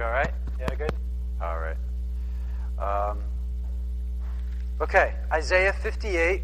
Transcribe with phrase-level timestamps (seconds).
[0.00, 0.30] All right?
[0.60, 0.92] Yeah, good?
[1.42, 1.76] All right.
[2.78, 3.18] Um,
[4.80, 6.40] okay, Isaiah 58.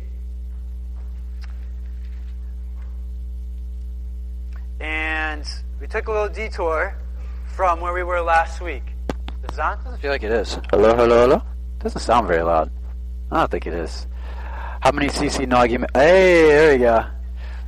[4.81, 5.47] And
[5.81, 6.97] we took a little detour
[7.55, 8.83] from where we were last week.
[9.49, 9.79] Is on?
[9.85, 10.59] Doesn't feel like it is.
[10.73, 11.43] Hello, hello, hello.
[11.79, 12.73] Doesn't sound very loud.
[13.31, 14.09] I don't think it is.
[14.81, 15.79] How many CC Nagi?
[15.79, 17.07] Ma- hey, there we go.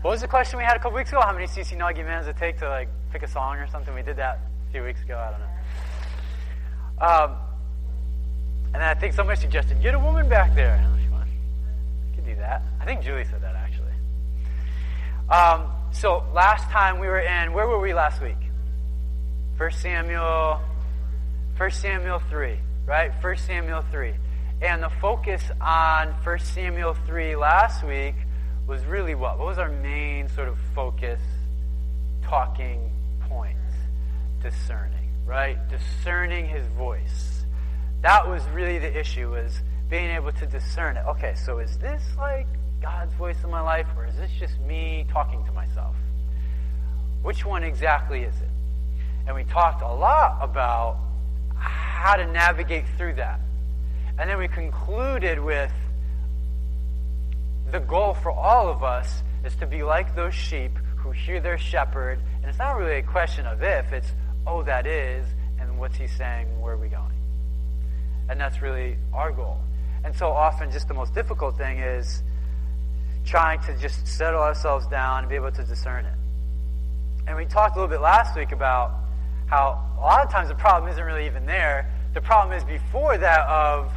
[0.03, 1.21] What was the question we had a couple weeks ago?
[1.21, 3.95] How many CC Nagi does it take to like pick a song or something?
[3.95, 4.41] We did that
[4.77, 5.17] few weeks ago.
[5.17, 7.35] I don't know.
[7.35, 7.37] Um,
[8.67, 10.75] and then I think somebody suggested get a woman back there.
[10.75, 12.63] And I'm like, "Well, I could do that.
[12.79, 13.95] I think Julie said that actually.
[15.31, 18.37] Um, so last time we were in, where were we last week?
[19.57, 20.61] First Samuel,
[21.57, 23.13] First Samuel three, right?
[23.23, 24.13] First Samuel three,
[24.61, 28.17] and the focus on First Samuel three last week
[28.67, 29.39] was really what?
[29.39, 31.23] What was our main sort of focus,
[32.23, 32.91] talking
[33.27, 33.57] point?
[34.51, 35.59] Discerning, right?
[35.69, 37.45] Discerning His voice.
[38.03, 39.33] That was really the issue.
[39.33, 41.05] Was being able to discern it.
[41.05, 42.47] Okay, so is this like
[42.81, 45.97] God's voice in my life, or is this just me talking to myself?
[47.23, 48.49] Which one exactly is it?
[49.27, 51.01] And we talked a lot about
[51.57, 53.41] how to navigate through that.
[54.21, 55.73] And then we concluded with
[57.73, 61.59] the goal for all of us is to be like those sheep who hear their
[61.59, 62.21] shepherd.
[62.37, 64.13] And it's not really a question of if, it's,
[64.47, 65.27] oh, that is,
[65.61, 67.13] and what's he saying, where are we going?
[68.29, 69.59] And that's really our goal.
[70.05, 72.23] And so often, just the most difficult thing is
[73.25, 76.15] trying to just settle ourselves down and be able to discern it.
[77.27, 78.93] And we talked a little bit last week about
[79.47, 81.91] how a lot of times the problem isn't really even there.
[82.15, 83.93] The problem is before that of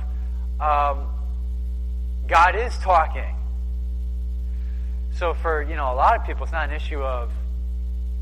[0.59, 1.07] um,
[2.27, 3.35] God is talking.
[5.11, 7.31] So for you know a lot of people, it's not an issue of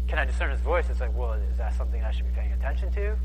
[0.08, 0.86] can I discern His voice.
[0.90, 3.16] It's like, well, is that something I should be paying attention to?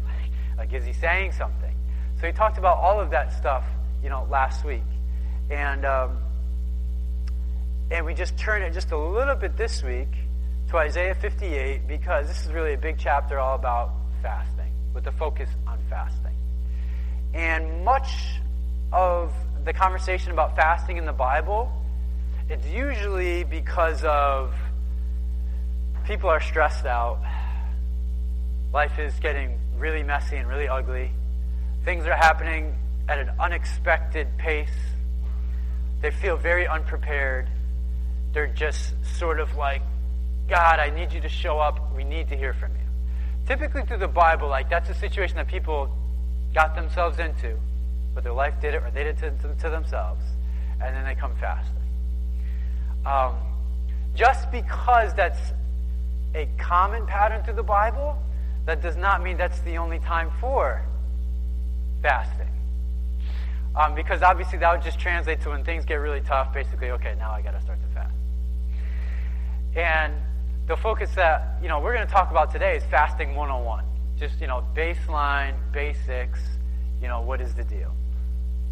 [0.59, 1.75] like, is He saying something?
[2.21, 3.65] So he talked about all of that stuff,
[4.01, 4.85] you know, last week,
[5.51, 6.19] and um,
[7.91, 10.09] and we just turned it just a little bit this week
[10.69, 13.91] to Isaiah 58 because this is really a big chapter all about
[14.23, 16.37] fasting, with the focus on fasting.
[17.35, 18.09] And much
[18.92, 19.33] of
[19.65, 21.73] the conversation about fasting in the Bible,
[22.48, 24.55] it's usually because of
[26.05, 27.20] people are stressed out.
[28.73, 31.11] Life is getting really messy and really ugly.
[31.85, 32.74] Things are happening
[33.08, 34.70] at an unexpected pace.
[36.01, 37.48] They feel very unprepared.
[38.33, 39.83] They're just sort of like,
[40.48, 41.95] God, I need you to show up.
[41.95, 42.83] We need to hear from you.
[43.46, 45.95] Typically, through the Bible, like that's a situation that people
[46.55, 47.57] got themselves into,
[48.14, 50.23] but their life did it or they did it to, to, themselves,
[50.80, 51.77] and then they come fasting.
[53.05, 53.35] Um,
[54.14, 55.41] just because that's
[56.35, 58.17] a common pattern through the Bible,
[58.67, 60.85] that does not mean that's the only time for
[62.01, 62.48] fasting.
[63.75, 67.15] Um, because obviously that would just translate to when things get really tough, basically, okay,
[67.19, 68.15] now I got to start to fast.
[69.75, 70.15] And
[70.67, 73.85] the focus that, you know, we're going to talk about today is fasting 101.
[74.19, 76.41] Just, you know, baseline, basics,
[77.01, 77.92] you know, what is the deal?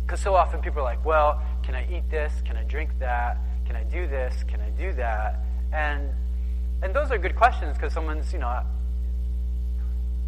[0.02, 2.32] Because so often people are like, well, can I eat this?
[2.44, 3.38] Can I drink that?
[3.66, 4.44] Can I do this?
[4.44, 5.40] Can I do that?
[5.72, 6.10] And
[6.82, 8.62] and those are good questions because someone's, you know,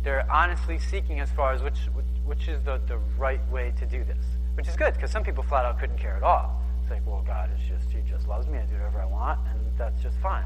[0.03, 1.79] they're honestly seeking as far as which
[2.25, 4.25] which, is the, the right way to do this.
[4.55, 6.61] Which is good because some people flat out couldn't care at all.
[6.83, 8.59] It's like, well, God is just He just loves me.
[8.59, 10.45] I do whatever I want, and that's just fine.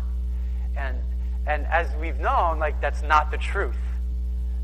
[0.76, 0.98] And
[1.46, 3.76] and as we've known, like that's not the truth.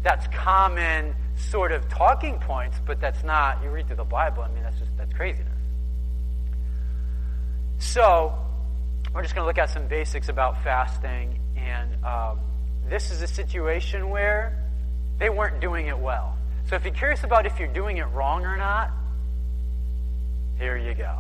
[0.03, 3.63] That's common sort of talking points, but that's not.
[3.63, 4.43] You read through the Bible.
[4.43, 5.49] I mean, that's just that's craziness.
[7.79, 8.35] So
[9.15, 12.41] we're just going to look at some basics about fasting, and um,
[12.89, 14.59] this is a situation where
[15.19, 16.37] they weren't doing it well.
[16.69, 18.91] So if you're curious about if you're doing it wrong or not,
[20.59, 21.19] here you go.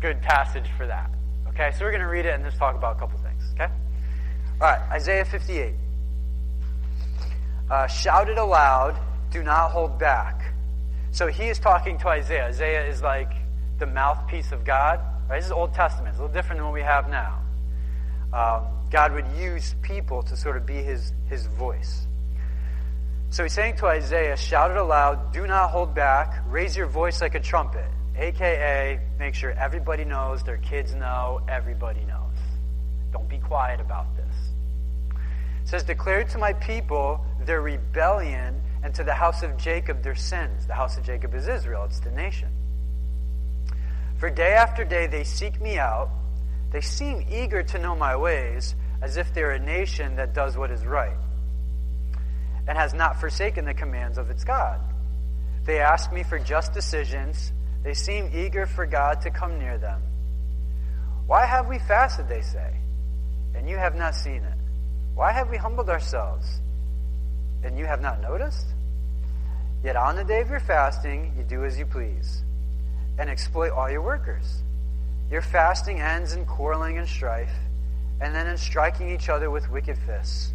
[0.00, 1.10] Good passage for that.
[1.48, 3.42] Okay, so we're going to read it and just talk about a couple things.
[3.54, 3.72] Okay?
[4.60, 5.74] All right, Isaiah 58.
[7.70, 8.98] Uh, shout it aloud,
[9.30, 10.54] do not hold back.
[11.12, 12.46] So he is talking to Isaiah.
[12.46, 13.32] Isaiah is like
[13.78, 15.00] the mouthpiece of God.
[15.30, 15.38] Right?
[15.38, 16.08] This is Old Testament.
[16.08, 17.38] It's a little different than what we have now.
[18.32, 22.04] Um, God would use people to sort of be his, his voice.
[23.30, 27.20] So he's saying to Isaiah, shout it aloud, do not hold back, raise your voice
[27.20, 27.86] like a trumpet.
[28.16, 32.34] AKA, make sure everybody knows, their kids know, everybody knows.
[33.12, 34.34] Don't be quiet about this.
[35.62, 40.16] It says, Declare to my people their rebellion, and to the house of Jacob their
[40.16, 40.66] sins.
[40.66, 42.48] The house of Jacob is Israel, it's the nation.
[44.20, 46.10] For day after day they seek me out.
[46.70, 50.70] They seem eager to know my ways, as if they're a nation that does what
[50.70, 51.16] is right.
[52.66, 54.80] and has not forsaken the commands of its God.
[55.64, 57.52] They ask me for just decisions.
[57.82, 60.00] They seem eager for God to come near them.
[61.26, 62.76] Why have we fasted, they say,
[63.54, 64.58] and you have not seen it?
[65.14, 66.46] Why have we humbled ourselves,
[67.64, 68.66] and you have not noticed?
[69.82, 72.42] Yet on the day of your fasting, you do as you please,
[73.20, 74.62] and exploit all your workers.
[75.30, 77.52] Your fasting ends in quarreling and strife,
[78.18, 80.54] and then in striking each other with wicked fists.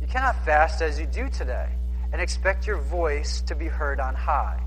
[0.00, 1.68] You cannot fast as you do today
[2.12, 4.62] and expect your voice to be heard on high.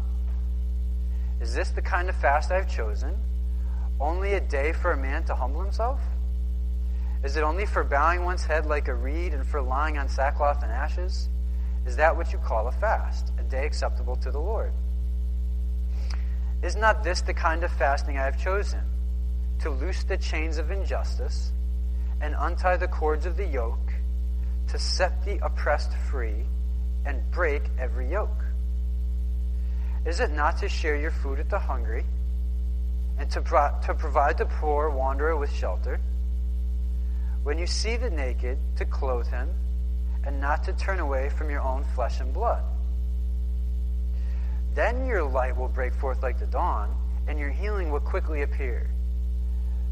[1.40, 3.16] Is this the kind of fast I have chosen?
[4.00, 6.02] Only a day for a man to humble himself?
[7.24, 10.62] Is it only for bowing one's head like a reed and for lying on sackcloth
[10.64, 11.30] and ashes?
[11.86, 14.74] Is that what you call a fast, a day acceptable to the Lord?
[16.64, 18.80] Is not this the kind of fasting I have chosen?
[19.60, 21.52] To loose the chains of injustice
[22.22, 23.92] and untie the cords of the yoke,
[24.70, 26.46] to set the oppressed free
[27.06, 28.46] and break every yoke?
[30.06, 32.06] Is it not to share your food with the hungry
[33.18, 36.00] and to, pro- to provide the poor wanderer with shelter?
[37.44, 39.50] When you see the naked, to clothe him
[40.26, 42.64] and not to turn away from your own flesh and blood?
[44.74, 46.96] Then your light will break forth like the dawn,
[47.28, 48.90] and your healing will quickly appear.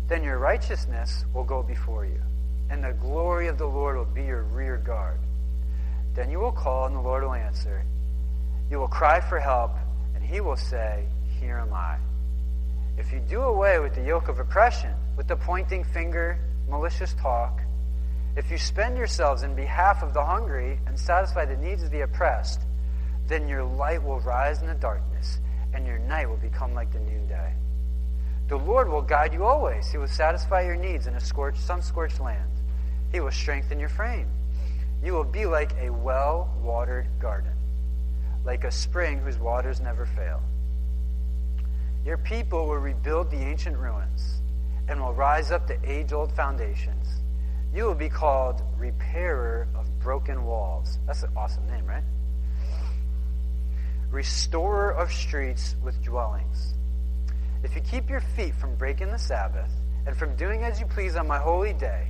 [0.07, 2.21] Then your righteousness will go before you,
[2.69, 5.19] and the glory of the Lord will be your rear guard.
[6.13, 7.85] Then you will call, and the Lord will answer.
[8.69, 9.71] You will cry for help,
[10.15, 11.05] and he will say,
[11.39, 11.97] Here am I.
[12.97, 17.61] If you do away with the yoke of oppression, with the pointing finger, malicious talk,
[18.35, 22.01] if you spend yourselves in behalf of the hungry and satisfy the needs of the
[22.01, 22.61] oppressed,
[23.27, 25.39] then your light will rise in the darkness,
[25.73, 27.53] and your night will become like the noonday.
[28.47, 29.89] The Lord will guide you always.
[29.89, 32.51] He will satisfy your needs in a scorched, sun-scorched land.
[33.11, 34.27] He will strengthen your frame.
[35.03, 37.53] You will be like a well-watered garden,
[38.43, 40.41] like a spring whose waters never fail.
[42.05, 44.41] Your people will rebuild the ancient ruins
[44.87, 47.07] and will rise up the age-old foundations.
[47.73, 50.99] You will be called repairer of broken walls.
[51.07, 52.03] That's an awesome name, right?
[54.11, 56.73] Restorer of streets with dwellings.
[57.63, 59.71] If you keep your feet from breaking the Sabbath
[60.05, 62.07] and from doing as you please on my holy day,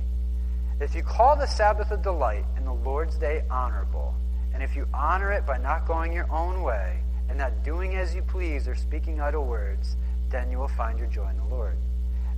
[0.80, 4.16] if you call the Sabbath a delight and the Lord's day honorable,
[4.52, 8.16] and if you honor it by not going your own way and not doing as
[8.16, 9.96] you please or speaking idle words,
[10.28, 11.76] then you will find your joy in the Lord.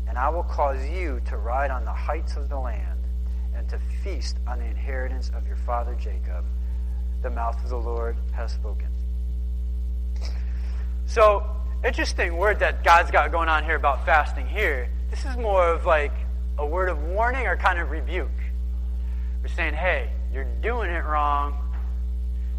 [0.06, 3.00] And I will cause you to ride on the heights of the land
[3.56, 6.44] and to feast on the inheritance of your father Jacob.
[7.22, 8.88] The mouth of the Lord has spoken.
[11.06, 11.46] So,
[11.84, 14.88] interesting word that God's got going on here about fasting here.
[15.10, 16.12] This is more of like
[16.58, 18.30] a word of warning or kind of rebuke.
[19.42, 21.54] We're saying, hey, you're doing it wrong.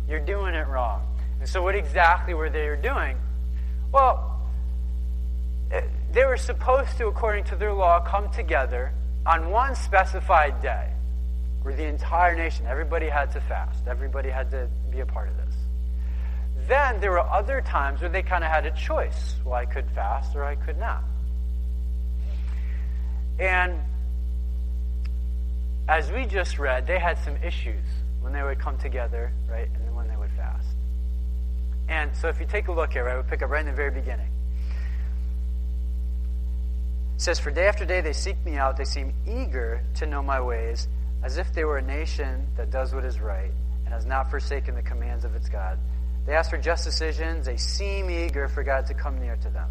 [0.08, 1.02] You're doing it wrong.
[1.40, 3.18] And so, what exactly were they doing?
[3.92, 4.40] Well,
[5.72, 5.82] eh,
[6.12, 8.92] they were supposed to, according to their law, come together
[9.26, 10.90] on one specified day
[11.64, 15.36] where the entire nation, everybody had to fast, everybody had to be a part of
[15.38, 15.55] this.
[16.68, 19.36] Then there were other times where they kind of had a choice.
[19.44, 21.04] Well, I could fast or I could not.
[23.38, 23.80] And
[25.88, 27.84] as we just read, they had some issues
[28.22, 30.68] when they would come together, right, and when they would fast.
[31.88, 33.72] And so if you take a look here, right, we'll pick up right in the
[33.72, 34.30] very beginning.
[37.16, 38.78] It says, For day after day they seek me out.
[38.78, 40.88] They seem eager to know my ways,
[41.24, 43.52] as if they were a nation that does what is right
[43.86, 45.78] and has not forsaken the commands of its God.
[46.26, 47.46] They ask for just decisions.
[47.46, 49.70] They seem eager for God to come near to them.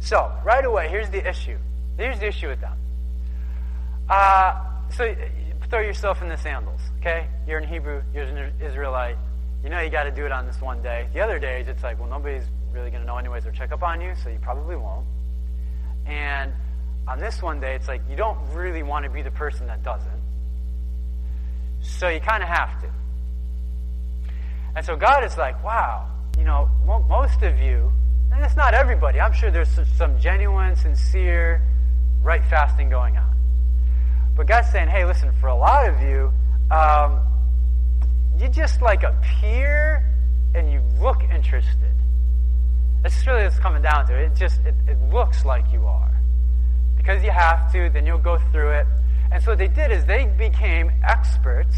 [0.00, 1.58] So, right away, here's the issue.
[1.96, 2.76] Here's the issue with them.
[4.08, 4.54] Uh,
[4.90, 5.14] so,
[5.70, 7.28] throw yourself in the sandals, okay?
[7.46, 9.16] You're in Hebrew, you're an Israelite.
[9.62, 11.08] You know you got to do it on this one day.
[11.12, 13.82] The other days, it's like, well, nobody's really going to know anyways or check up
[13.82, 15.06] on you, so you probably won't.
[16.06, 16.52] And
[17.08, 19.82] on this one day, it's like you don't really want to be the person that
[19.82, 20.22] doesn't.
[21.80, 22.90] So you kind of have to.
[24.78, 26.06] And so God is like, wow,
[26.38, 27.90] you know, most of you,
[28.30, 31.60] and it's not everybody, I'm sure there's some genuine, sincere,
[32.22, 33.34] right fasting going on.
[34.36, 36.32] But God's saying, hey, listen, for a lot of you,
[36.70, 37.18] um,
[38.38, 40.08] you just like appear
[40.54, 41.96] and you look interested.
[43.02, 44.14] That's really what's coming down to.
[44.14, 46.20] It just it, it looks like you are.
[46.96, 48.86] Because you have to, then you'll go through it.
[49.32, 51.74] And so what they did is they became experts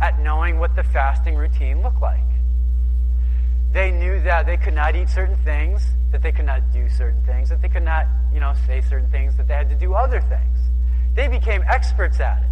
[0.00, 2.20] at knowing what the fasting routine looked like.
[3.72, 7.22] They knew that they could not eat certain things, that they could not do certain
[7.22, 9.94] things, that they could not, you know, say certain things, that they had to do
[9.94, 10.58] other things.
[11.14, 12.48] They became experts at it.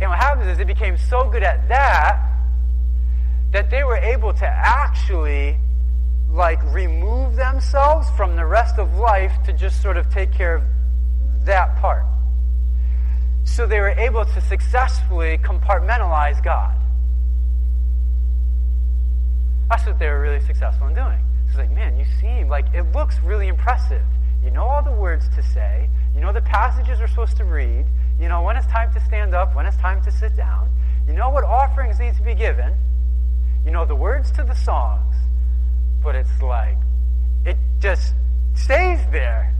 [0.00, 2.32] And what happens is they became so good at that
[3.52, 5.56] that they were able to actually
[6.30, 10.62] like remove themselves from the rest of life to just sort of take care of
[11.44, 12.04] that part.
[13.46, 16.76] So they were able to successfully compartmentalize God.
[19.70, 21.18] That's what they were really successful in doing.
[21.48, 24.04] It's like, man, you seem like it looks really impressive.
[24.44, 25.88] You know all the words to say.
[26.14, 27.86] You know the passages we're supposed to read.
[28.20, 30.68] You know when it's time to stand up, when it's time to sit down.
[31.06, 32.74] You know what offerings need to be given.
[33.64, 35.14] You know the words to the songs.
[36.02, 36.76] But it's like,
[37.44, 38.14] it just
[38.54, 39.56] stays there.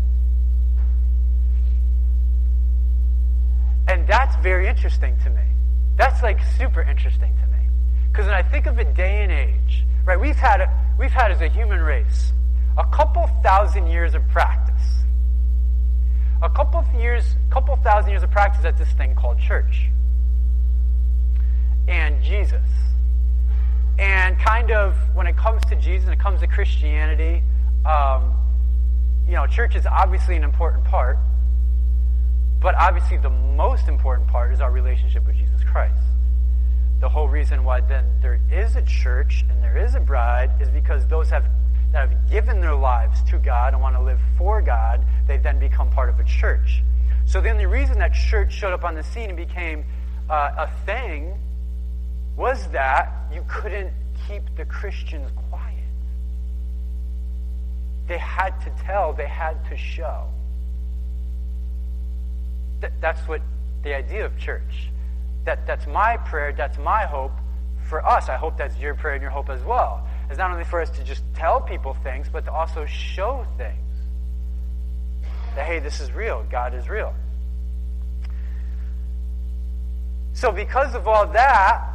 [3.89, 5.43] And that's very interesting to me.
[5.97, 7.59] That's like super interesting to me.
[8.07, 10.65] Because when I think of a day and age, right, we've had,
[10.97, 12.33] we've had as a human race
[12.79, 15.03] a couple thousand years of practice.
[16.43, 19.89] A couple of years, couple thousand years of practice at this thing called church.
[21.89, 22.69] And Jesus.
[23.99, 27.43] And kind of when it comes to Jesus and it comes to Christianity,
[27.85, 28.33] um,
[29.27, 31.19] you know, church is obviously an important part,
[32.61, 36.01] but obviously the most important part is our relationship with Jesus Christ.
[37.01, 40.71] The whole reason why then there is a church and there is a bride is
[40.71, 41.45] because those have
[41.93, 45.59] that have given their lives to God and want to live for God, they then
[45.59, 46.83] become part of a church.
[47.25, 49.85] So the only reason that church showed up on the scene and became
[50.29, 51.39] uh, a thing
[52.37, 53.93] was that you couldn't
[54.27, 55.75] keep the Christians quiet.
[58.09, 60.29] They had to tell, they had to show.
[62.87, 63.41] Th- that's what
[63.83, 64.91] the idea of church.
[65.45, 67.33] That, that's my prayer, that's my hope
[67.89, 68.29] for us.
[68.29, 70.07] I hope that's your prayer and your hope as well.
[70.31, 73.77] Is not only for us to just tell people things, but to also show things.
[75.57, 77.15] That, hey, this is real, God is real.
[80.33, 81.89] So, because of all that,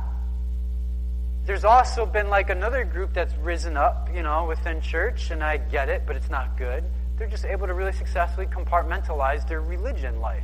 [1.45, 5.57] there's also been like another group that's risen up, you know, within church, and I
[5.57, 6.83] get it, but it's not good.
[7.17, 10.43] They're just able to really successfully compartmentalize their religion life.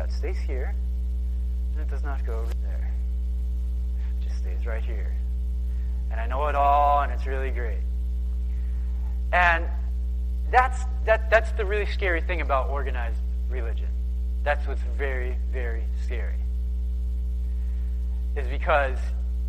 [0.00, 0.74] That stays here,
[1.72, 2.90] and it does not go over there.
[4.18, 5.14] It just stays right here.
[6.10, 7.82] And I know it all, and it's really great.
[9.30, 9.66] And
[10.50, 13.18] that's, that, that's the really scary thing about organized
[13.50, 13.88] religion.
[14.42, 16.40] That's what's very, very scary.
[18.36, 18.96] Is because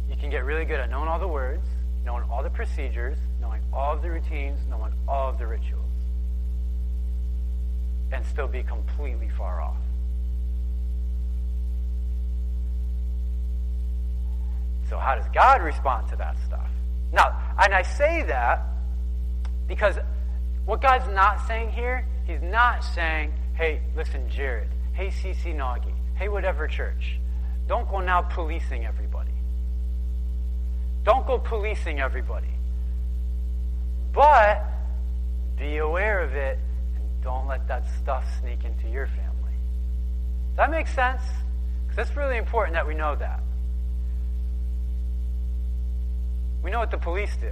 [0.10, 1.66] you can get really good at knowing all the words,
[2.04, 5.86] knowing all the procedures, knowing all of the routines, knowing all of the rituals,
[8.12, 9.78] and still be completely far off.
[14.92, 16.70] So, how does God respond to that stuff?
[17.14, 18.62] Now, and I say that
[19.66, 19.96] because
[20.66, 26.28] what God's not saying here, He's not saying, hey, listen, Jared, hey, CC Nagi, hey,
[26.28, 27.18] whatever church,
[27.70, 29.32] don't go now policing everybody.
[31.06, 32.54] Don't go policing everybody.
[34.12, 34.62] But
[35.58, 36.60] be aware of it
[36.98, 39.56] and don't let that stuff sneak into your family.
[40.50, 41.22] Does that make sense?
[41.88, 43.42] Because it's really important that we know that.
[46.64, 47.52] We know what the police do.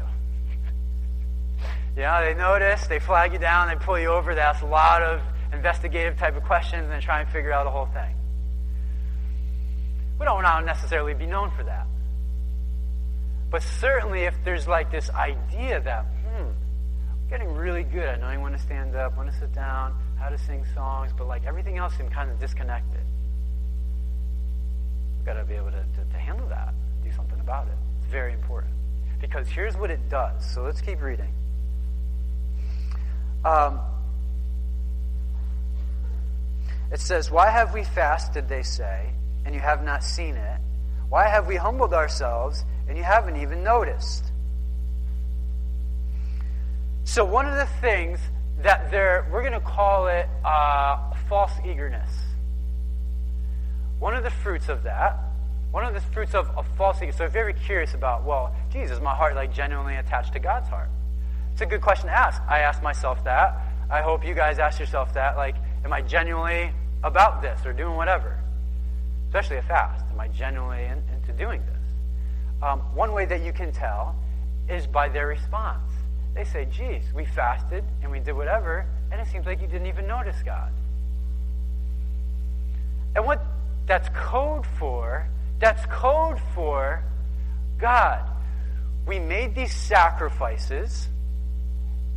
[1.96, 5.02] know, they notice, they flag you down, they pull you over, they ask a lot
[5.02, 8.16] of investigative type of questions, and try and figure out the whole thing.
[10.20, 11.88] We don't to necessarily be known for that.
[13.50, 18.42] But certainly, if there's like this idea that, hmm, I'm getting really good at knowing
[18.42, 21.78] when to stand up, when to sit down, how to sing songs, but like everything
[21.78, 23.02] else seems kind of disconnected.
[25.18, 26.74] We've got to be able to, to, to handle that,
[27.04, 27.74] do something about it.
[28.02, 28.74] It's very important.
[29.20, 30.54] Because here's what it does.
[30.54, 31.34] So let's keep reading.
[33.44, 33.80] Um,
[36.92, 39.12] it says, Why have we fasted, they say,
[39.46, 40.60] and you have not seen it?
[41.10, 44.26] Why have we humbled ourselves and you haven't even noticed?
[47.04, 48.20] So, one of the things
[48.62, 52.12] that there, we're going to call it uh, false eagerness.
[53.98, 55.18] One of the fruits of that,
[55.72, 57.18] one of the fruits of, of false eagerness.
[57.18, 60.68] So, if you're very curious about, well, Jesus, my heart like genuinely attached to God's
[60.68, 60.90] heart?
[61.54, 62.42] It's a good question to ask.
[62.48, 63.60] I ask myself that.
[63.90, 65.38] I hope you guys ask yourself that.
[65.38, 66.72] Like, am I genuinely
[67.04, 68.40] about this or doing whatever?
[69.28, 70.06] Especially a fast.
[70.12, 72.64] Am I genuinely in, into doing this?
[72.64, 74.16] Um, one way that you can tell
[74.70, 75.92] is by their response.
[76.34, 79.88] They say, geez, we fasted and we did whatever, and it seems like you didn't
[79.88, 80.72] even notice God.
[83.16, 83.44] And what
[83.88, 85.28] that's code for,
[85.60, 87.04] that's code for
[87.78, 88.22] God.
[89.06, 91.08] We made these sacrifices,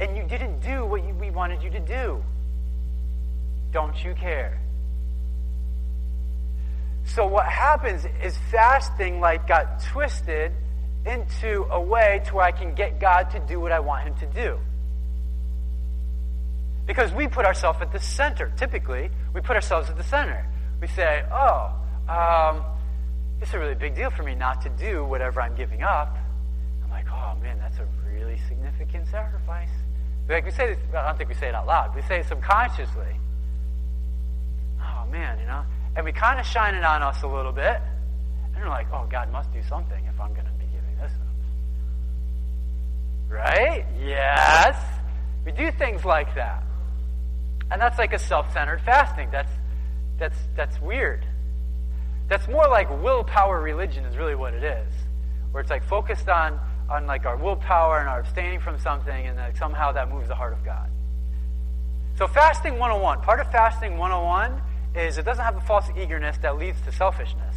[0.01, 2.23] and you didn't do what we wanted you to do.
[3.73, 4.61] Don't you care?
[7.05, 10.53] So what happens is fasting like got twisted
[11.05, 14.15] into a way to where I can get God to do what I want him
[14.17, 14.59] to do.
[16.87, 18.53] Because we put ourselves at the center.
[18.57, 20.47] Typically, we put ourselves at the center.
[20.81, 21.73] We say, oh,
[22.09, 22.65] um,
[23.43, 26.17] it's a really big deal for me not to do whatever I'm giving up.
[26.85, 29.69] I'm like, oh man, that's a really significant sacrifice.
[30.29, 31.95] Like we say this, I don't think we say it out loud.
[31.95, 33.17] We say it subconsciously.
[34.81, 35.65] Oh man, you know,
[35.97, 37.81] and we kind of shine it on us a little bit,
[38.55, 41.13] and we're like, oh, God must do something if I'm going to be giving this
[41.13, 41.27] up.
[43.29, 43.85] Right?
[44.01, 44.77] Yes.
[45.45, 46.63] We do things like that.
[47.71, 49.31] And that's like a self-centered fasting.
[49.33, 49.51] That's
[50.19, 51.27] that's that's weird.
[52.29, 54.93] That's more like willpower religion is really what it is.
[55.51, 59.37] Where it's like focused on on like our willpower and our abstaining from something and
[59.37, 60.91] like somehow that moves the heart of God.
[62.19, 64.61] So fasting 101, part of fasting 101
[64.95, 67.57] is it doesn't have a false eagerness that leads to selfishness.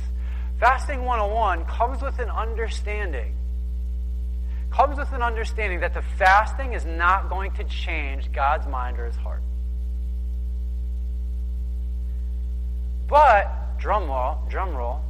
[0.60, 3.36] Fasting 101 comes with an understanding.
[4.72, 9.06] Comes with an understanding that the fasting is not going to change God's mind or
[9.06, 9.42] his heart.
[13.08, 15.02] But, drum roll, drum roll,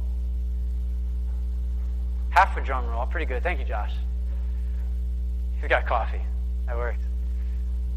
[2.30, 3.42] half a drum roll, pretty good.
[3.42, 3.92] Thank you, Josh.
[5.60, 6.22] He's got coffee.
[6.66, 7.02] That worked.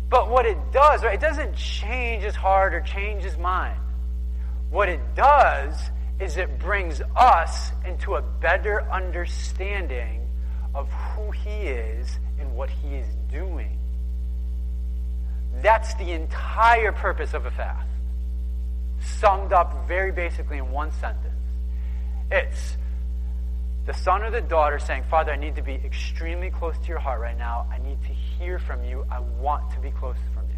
[0.09, 3.79] But what it does, right, it doesn't change his heart or change his mind.
[4.69, 5.75] What it does
[6.19, 10.27] is it brings us into a better understanding
[10.75, 13.77] of who He is and what He is doing.
[15.61, 17.87] That's the entire purpose of a fast.
[19.01, 21.33] Summed up very basically in one sentence.
[22.31, 22.77] It's
[23.85, 26.99] the son or the daughter saying, Father, I need to be extremely close to your
[26.99, 27.65] heart right now.
[27.71, 29.05] I need to hear from you.
[29.09, 30.55] I want to be close from you.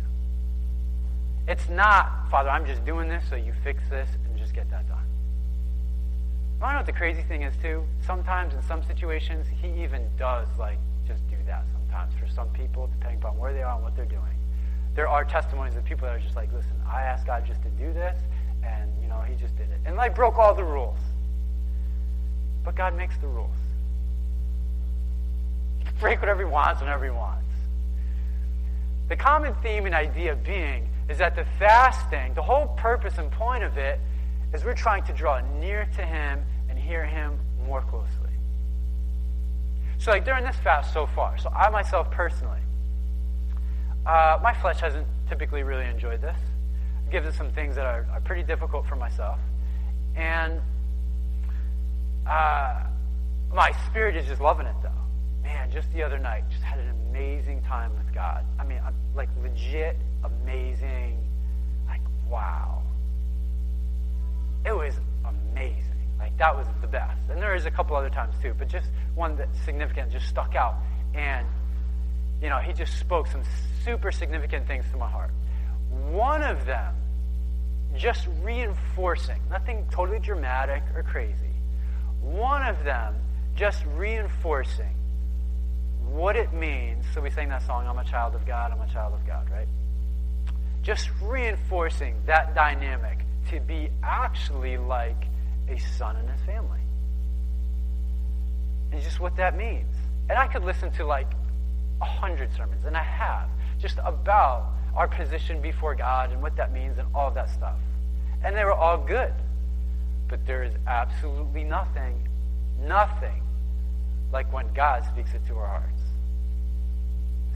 [1.47, 4.87] It's not, Father, I'm just doing this so you fix this and just get that
[4.87, 5.05] done.
[6.61, 7.83] You know what the crazy thing is, too?
[8.05, 12.87] Sometimes in some situations, he even does, like, just do that sometimes for some people,
[12.87, 14.35] depending upon where they are and what they're doing.
[14.93, 17.69] There are testimonies of people that are just like, listen, I asked God just to
[17.69, 18.19] do this,
[18.63, 19.79] and, you know, he just did it.
[19.85, 20.99] And, like, broke all the rules.
[22.63, 23.57] But God makes the rules.
[25.79, 27.41] He can break whatever he wants whenever he wants.
[29.09, 33.63] The common theme and idea being is that the fasting, the whole purpose and point
[33.63, 33.99] of it,
[34.53, 38.07] is we're trying to draw near to Him and hear Him more closely.
[39.97, 42.61] So, like during this fast so far, so I myself personally,
[44.05, 46.37] uh, my flesh hasn't typically really enjoyed this.
[47.11, 49.37] Gives us some things that are, are pretty difficult for myself.
[50.15, 50.61] And
[52.25, 52.83] uh,
[53.53, 54.89] my spirit is just loving it, though.
[55.43, 58.45] Man, just the other night, just had an amazing time with God.
[58.57, 61.17] I mean, I'm, like legit amazing.
[61.85, 62.81] Like, wow.
[64.65, 64.93] It was
[65.25, 65.83] amazing.
[66.17, 67.19] Like, that was the best.
[67.29, 70.55] And there is a couple other times too, but just one that significant just stuck
[70.55, 70.75] out.
[71.13, 71.45] And,
[72.41, 73.43] you know, he just spoke some
[73.83, 75.31] super significant things to my heart.
[76.09, 76.95] One of them,
[77.95, 81.35] just reinforcing, nothing totally dramatic or crazy.
[82.21, 83.15] One of them,
[83.55, 84.95] just reinforcing
[86.07, 87.05] what it means.
[87.13, 89.49] So we sang that song, I'm a child of God, I'm a child of God,
[89.49, 89.67] right?
[90.81, 95.25] just reinforcing that dynamic to be actually like
[95.69, 96.79] a son in his family.
[98.91, 99.93] And just what that means.
[100.29, 101.31] And I could listen to like
[102.01, 103.49] a hundred sermons, and I have,
[103.79, 107.79] just about our position before God and what that means and all that stuff.
[108.43, 109.33] And they were all good.
[110.27, 112.27] But there is absolutely nothing,
[112.79, 113.43] nothing
[114.31, 116.01] like when God speaks it to our hearts.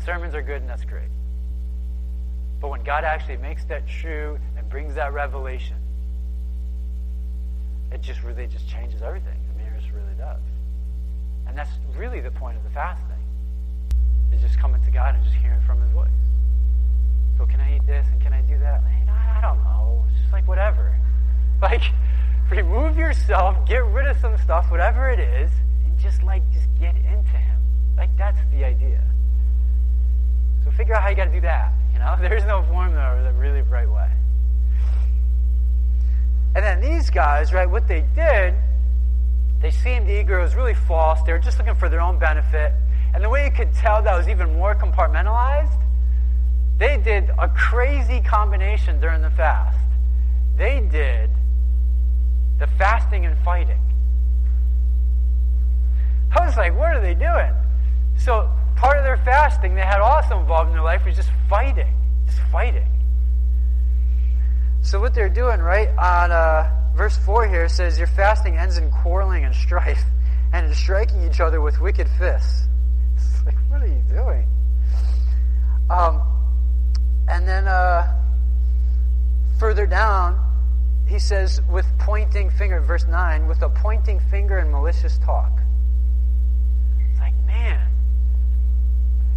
[0.06, 1.10] Sermons are good, and that's great.
[2.60, 5.78] But when God actually makes that true and brings that revelation,
[7.92, 9.38] it just really just changes everything.
[9.54, 10.42] I mean, it just really does.
[11.48, 13.16] And that's really the point of the fasting.
[14.34, 16.10] Is just coming to God and just hearing from his voice.
[17.38, 18.84] So can I eat this and can I do that?
[19.10, 20.06] I don't know.
[20.10, 20.92] It's just like whatever.
[21.62, 21.84] Like,
[22.52, 25.50] remove yourself, get rid of some stuff, whatever it is,
[25.86, 27.62] and just like just get into him.
[27.98, 29.02] Like that's the idea.
[30.64, 31.74] So figure out how you got to do that.
[31.94, 34.10] You know, there's no formula or the really right way.
[36.56, 38.54] And then these guys, right, what they did,
[39.62, 40.40] they seemed eager.
[40.40, 41.22] It was really false.
[41.24, 42.74] They were just looking for their own benefit.
[43.14, 45.82] And the way you could tell that was even more compartmentalized,
[46.78, 49.78] they did a crazy combination during the fast.
[50.58, 51.30] They did
[52.60, 53.80] the fasting and fighting.
[56.32, 57.52] I was like, what are they doing?
[58.18, 61.94] So part of their fasting they had also involved in their life was just fighting,
[62.26, 62.88] just fighting.
[64.82, 68.92] So what they're doing, right, on uh, verse 4 here says, Your fasting ends in
[68.92, 70.04] quarreling and strife
[70.54, 72.64] and in striking each other with wicked fists.
[73.16, 74.46] It's like, what are you doing?
[75.90, 76.22] Um,
[77.28, 78.14] and then uh,
[79.60, 80.40] further down,
[81.08, 85.52] he says, with pointing finger, verse 9, with a pointing finger and malicious talk.
[87.12, 87.88] It's like, man,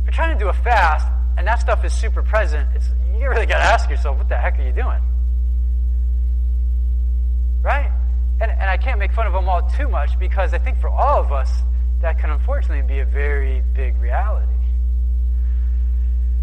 [0.05, 1.07] you're trying to do a fast
[1.39, 4.37] and that stuff is super present, it's, you really got to ask yourself, what the
[4.37, 5.01] heck are you doing?
[7.63, 7.93] Right?
[8.41, 10.89] And, and I can't make fun of them all too much because I think for
[10.89, 11.63] all of us,
[12.01, 14.53] that can unfortunately be a very big reality.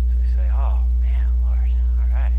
[0.10, 2.32] So we say, oh, man, Lord, all right.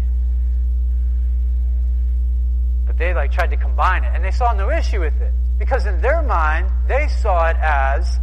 [2.96, 5.32] But they like tried to combine it, and they saw no issue with it.
[5.58, 8.18] Because in their mind, they saw it as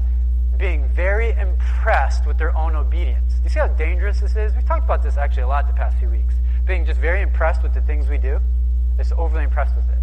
[0.57, 3.33] being very impressed with their own obedience.
[3.43, 4.53] You see how dangerous this is?
[4.53, 6.35] We've talked about this actually a lot the past few weeks.
[6.65, 8.39] Being just very impressed with the things we do.
[8.99, 9.97] It's overly impressed with it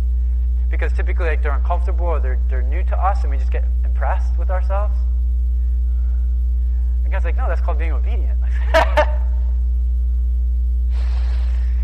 [0.71, 3.65] because typically like they're uncomfortable or they're, they're new to us and we just get
[3.85, 4.97] impressed with ourselves.
[7.03, 8.39] And God's like, no, that's called being obedient.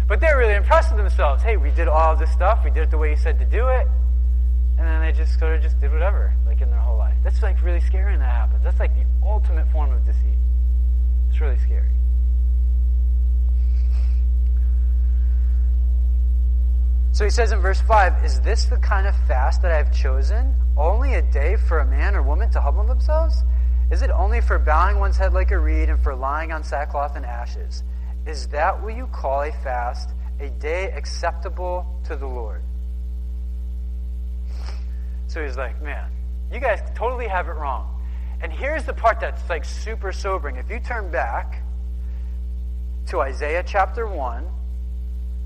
[0.08, 1.42] but they're really impressed with themselves.
[1.42, 2.60] Hey, we did all this stuff.
[2.64, 3.86] We did it the way you said to do it.
[4.78, 7.16] And then they just sort of just did whatever, like in their whole life.
[7.24, 8.62] That's like really scary when that happens.
[8.62, 10.38] That's like the ultimate form of deceit.
[11.30, 11.90] It's really scary.
[17.12, 19.90] So he says in verse 5 Is this the kind of fast that I have
[19.90, 20.54] chosen?
[20.76, 23.42] Only a day for a man or woman to humble themselves?
[23.90, 27.16] Is it only for bowing one's head like a reed and for lying on sackcloth
[27.16, 27.82] and ashes?
[28.26, 30.10] Is that what you call a fast,
[30.40, 32.62] a day acceptable to the Lord?
[35.28, 36.10] So he's like, Man,
[36.52, 37.92] you guys totally have it wrong.
[38.40, 40.56] And here's the part that's like super sobering.
[40.56, 41.62] If you turn back
[43.06, 44.46] to Isaiah chapter 1,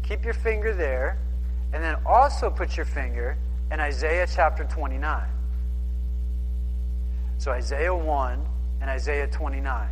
[0.03, 1.19] keep your finger there.
[1.73, 3.37] And then also put your finger
[3.71, 5.23] in Isaiah chapter 29.
[7.39, 8.47] So Isaiah 1
[8.81, 9.89] and Isaiah 29.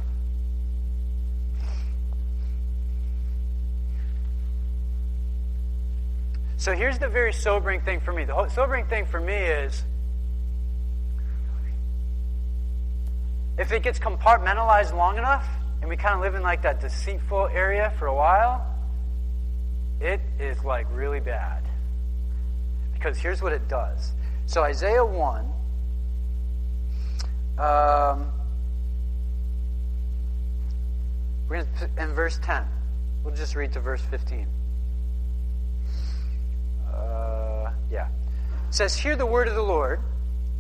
[6.59, 8.25] So here's the very sobering thing for me.
[8.25, 9.85] The sobering thing for me is
[13.57, 15.47] if it gets compartmentalized long enough
[15.81, 18.67] and we kind of live in like that deceitful area for a while,
[20.01, 21.63] it is like really bad.
[22.93, 24.11] Because here's what it does.
[24.47, 25.53] So, Isaiah 1,
[27.59, 28.33] um,
[31.49, 32.65] we're to, in verse 10,
[33.23, 34.49] we'll just read to verse 15.
[36.99, 38.09] Uh, yeah.
[38.69, 40.01] It says, Hear the word of the Lord.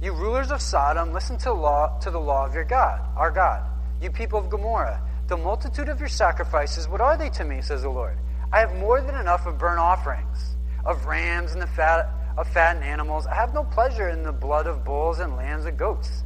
[0.00, 3.64] You rulers of Sodom, listen to, law, to the law of your God, our God.
[4.00, 7.82] You people of Gomorrah, the multitude of your sacrifices, what are they to me, says
[7.82, 8.16] the Lord?
[8.52, 12.84] I have more than enough of burnt offerings, of rams and the fat of fattened
[12.84, 13.26] animals.
[13.26, 16.22] I have no pleasure in the blood of bulls and lambs and goats.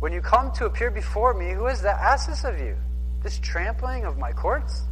[0.00, 2.76] When you come to appear before me, who is the asses of you?
[3.22, 4.82] This trampling of my courts?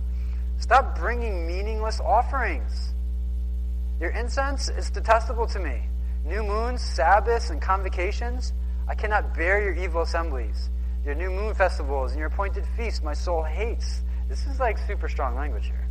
[0.58, 2.94] Stop bringing meaningless offerings.
[4.02, 5.80] Your incense is detestable to me.
[6.24, 8.52] New moons, Sabbaths, and convocations,
[8.88, 10.70] I cannot bear your evil assemblies.
[11.04, 14.02] Your new moon festivals and your appointed feasts, my soul hates.
[14.28, 15.86] This is like super strong language here.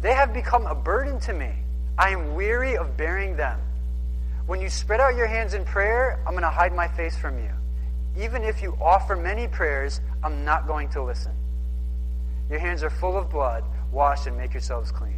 [0.00, 1.52] They have become a burden to me.
[1.96, 3.60] I am weary of bearing them.
[4.46, 7.38] When you spread out your hands in prayer, I'm going to hide my face from
[7.38, 7.50] you.
[8.20, 11.32] Even if you offer many prayers, I'm not going to listen.
[12.50, 13.62] Your hands are full of blood.
[13.92, 15.17] Wash and make yourselves clean.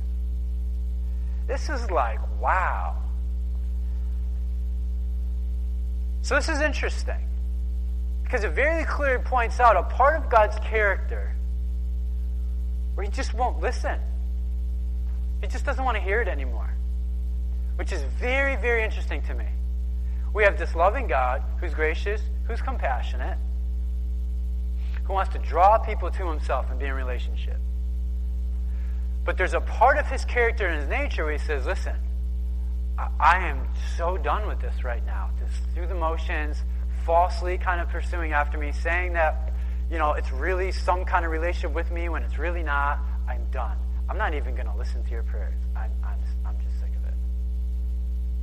[1.47, 2.97] This is like, wow.
[6.23, 7.27] So, this is interesting
[8.23, 11.35] because it very clearly points out a part of God's character
[12.95, 13.99] where He just won't listen.
[15.41, 16.73] He just doesn't want to hear it anymore,
[17.77, 19.47] which is very, very interesting to me.
[20.33, 23.39] We have this loving God who's gracious, who's compassionate,
[25.05, 27.57] who wants to draw people to himself and be in relationship.
[29.31, 31.95] But there's a part of his character and his nature where he says, listen,
[32.99, 35.31] I am so done with this right now.
[35.39, 36.57] Just through the motions,
[37.07, 39.53] falsely kind of pursuing after me, saying that,
[39.89, 42.99] you know, it's really some kind of relationship with me when it's really not.
[43.29, 43.79] I'm done.
[44.09, 45.55] I'm not even going to listen to your prayers.
[45.77, 47.15] I'm, I'm, I'm just sick of it.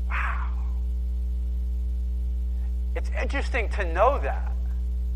[0.07, 0.53] Wow.
[2.95, 4.53] It's interesting to know that,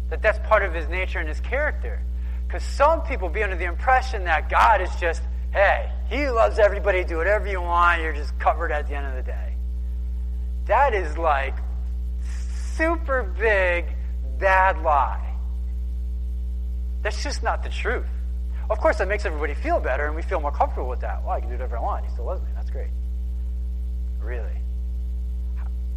[0.09, 2.01] that that's part of his nature and his character.
[2.45, 5.21] Because some people be under the impression that God is just,
[5.51, 9.15] hey, he loves everybody, do whatever you want, you're just covered at the end of
[9.15, 9.55] the day.
[10.65, 11.55] That is like
[12.75, 13.85] super big
[14.39, 15.35] bad lie.
[17.01, 18.07] That's just not the truth.
[18.69, 21.21] Of course, that makes everybody feel better and we feel more comfortable with that.
[21.23, 22.05] Well, I can do whatever I want.
[22.05, 22.49] He still loves me.
[22.55, 22.91] That's great.
[24.19, 24.61] Really?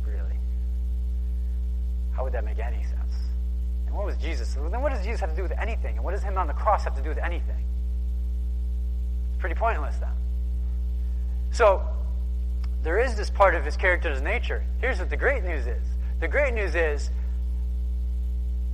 [0.04, 0.38] Really?
[2.12, 3.14] How would that make any sense?
[3.86, 4.54] And what was Jesus?
[4.54, 5.96] Then what does Jesus have to do with anything?
[5.96, 7.64] And what does him on the cross have to do with anything?
[9.44, 10.08] Pretty pointless then.
[11.50, 11.82] So,
[12.82, 14.64] there is this part of his character's nature.
[14.80, 15.82] Here's what the great news is.
[16.18, 17.10] The great news is,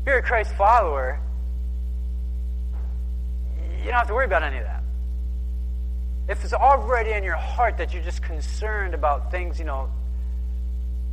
[0.00, 1.18] if you're a Christ follower,
[3.78, 4.84] you don't have to worry about any of that.
[6.28, 9.90] If it's already in your heart that you're just concerned about things, you know,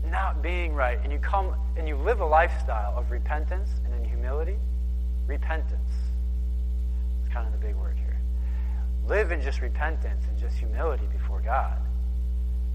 [0.05, 4.07] not being right, and you come and you live a lifestyle of repentance and in
[4.07, 4.57] humility,
[5.25, 5.93] repentance.
[7.23, 8.06] It's kind of the big word here.
[9.07, 11.77] Live in just repentance and just humility before God.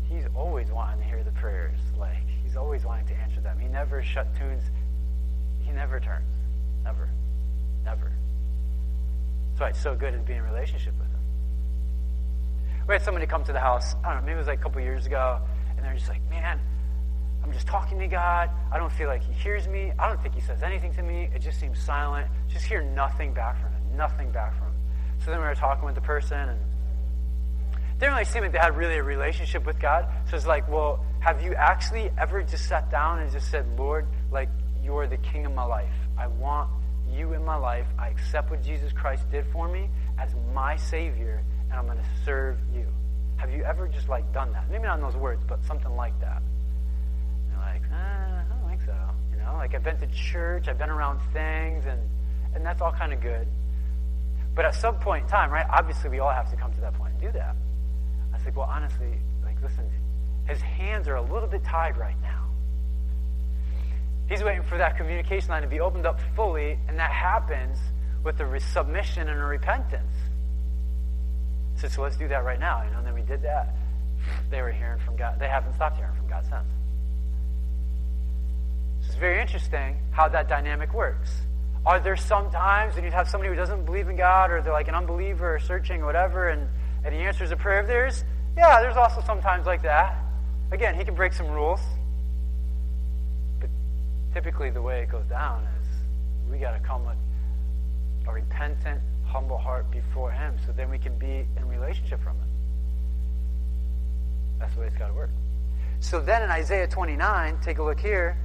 [0.08, 1.78] He's always wanting to hear the prayers.
[1.98, 3.58] Like, he's always wanting to answer them.
[3.58, 4.62] He never shut tunes.
[5.60, 6.34] He never turns.
[6.84, 7.08] Never.
[7.84, 8.12] Never.
[9.50, 11.20] That's why it's so good to be in relationship with him.
[12.88, 14.62] We had somebody come to the house, I don't know, maybe it was like a
[14.62, 15.38] couple years ago,
[15.76, 16.58] and they're just like, man,
[17.44, 18.50] I'm just talking to God.
[18.72, 19.92] I don't feel like He hears me.
[19.98, 21.28] I don't think He says anything to me.
[21.34, 22.28] It just seems silent.
[22.48, 23.96] Just hear nothing back from Him.
[23.96, 24.71] Nothing back from Him.
[25.24, 26.58] So then we were talking with the person, and
[27.72, 30.06] it didn't really seem like they had really a relationship with God.
[30.28, 34.06] So it's like, well, have you actually ever just sat down and just said, Lord,
[34.32, 34.48] like,
[34.82, 35.92] you're the king of my life.
[36.18, 36.68] I want
[37.08, 37.86] you in my life.
[37.98, 42.24] I accept what Jesus Christ did for me as my Savior, and I'm going to
[42.24, 42.86] serve you.
[43.36, 44.68] Have you ever just like done that?
[44.70, 46.42] Maybe not in those words, but something like that.
[47.50, 48.96] And like, uh, I don't think so.
[49.30, 52.00] You know, like I've been to church, I've been around things, and
[52.54, 53.46] and that's all kind of good.
[54.54, 55.66] But at some point in time, right?
[55.70, 57.56] Obviously, we all have to come to that point and do that.
[58.34, 59.88] I said, well, honestly, like, listen,
[60.46, 62.50] his hands are a little bit tied right now.
[64.28, 67.78] He's waiting for that communication line to be opened up fully, and that happens
[68.24, 70.12] with a submission and a repentance.
[71.76, 72.82] So, so let's do that right now.
[72.84, 73.74] You know, and then we did that.
[74.50, 75.38] They were hearing from God.
[75.38, 76.68] They haven't stopped hearing from God since.
[79.04, 81.30] It's very interesting how that dynamic works.
[81.84, 84.72] Are there some times when you have somebody who doesn't believe in God or they're
[84.72, 86.68] like an unbeliever or searching or whatever and,
[87.04, 88.24] and he answers a prayer of theirs?
[88.56, 90.16] Yeah, there's also some times like that.
[90.70, 91.80] Again, he can break some rules.
[93.60, 93.68] But
[94.32, 97.16] typically the way it goes down is we got to come with
[98.28, 102.48] a repentant, humble heart before him so then we can be in relationship from him.
[104.60, 105.30] That's the way it's got to work.
[105.98, 108.36] So then in Isaiah 29, take a look here.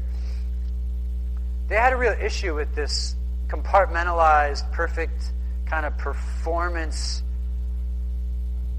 [1.68, 3.16] They had a real issue with this
[3.48, 5.32] compartmentalized, perfect
[5.66, 7.24] kind of performance,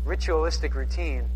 [0.04, 1.28] ritualistic routine.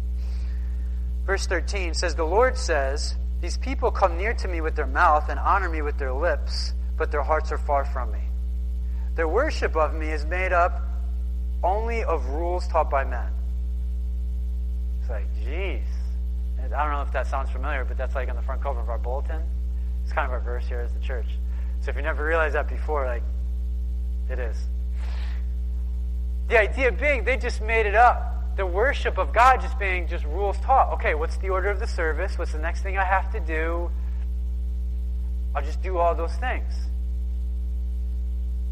[1.24, 5.28] Verse 13 says, The Lord says, These people come near to me with their mouth
[5.28, 8.20] and honor me with their lips, but their hearts are far from me.
[9.14, 10.82] Their worship of me is made up
[11.62, 13.30] only of rules taught by men.
[15.00, 15.84] It's like, geez.
[16.58, 18.88] I don't know if that sounds familiar, but that's like on the front cover of
[18.88, 19.42] our bulletin.
[20.04, 21.26] It's kind of our verse here as the church.
[21.82, 23.24] So if you never realized that before, like,
[24.30, 24.56] it is.
[26.48, 28.56] The idea being, they just made it up.
[28.56, 30.92] The worship of God just being just rules taught.
[30.94, 32.38] Okay, what's the order of the service?
[32.38, 33.90] What's the next thing I have to do?
[35.54, 36.72] I'll just do all those things.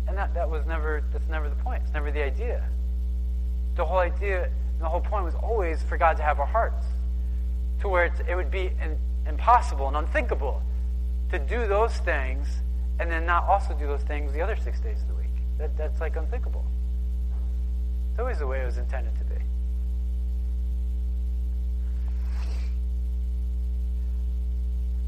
[0.07, 1.83] And that, that was never, that's never the point.
[1.85, 2.64] It's never the idea.
[3.75, 6.85] The whole idea, the whole point was always for God to have our hearts.
[7.81, 10.62] To where it would be in, impossible and unthinkable
[11.31, 12.46] to do those things
[13.00, 15.32] and then not also do those things the other six days of the week.
[15.56, 16.66] That, that's like unthinkable.
[18.10, 19.40] It's always the way it was intended to be.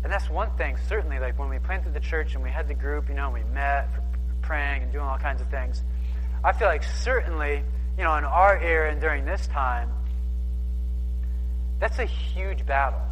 [0.05, 2.75] And that's one thing, certainly, like when we planted the church and we had the
[2.75, 4.03] group, you know, and we met for
[4.41, 5.83] praying and doing all kinds of things.
[6.43, 7.63] I feel like certainly,
[7.99, 9.91] you know, in our era and during this time,
[11.79, 13.03] that's a huge battle.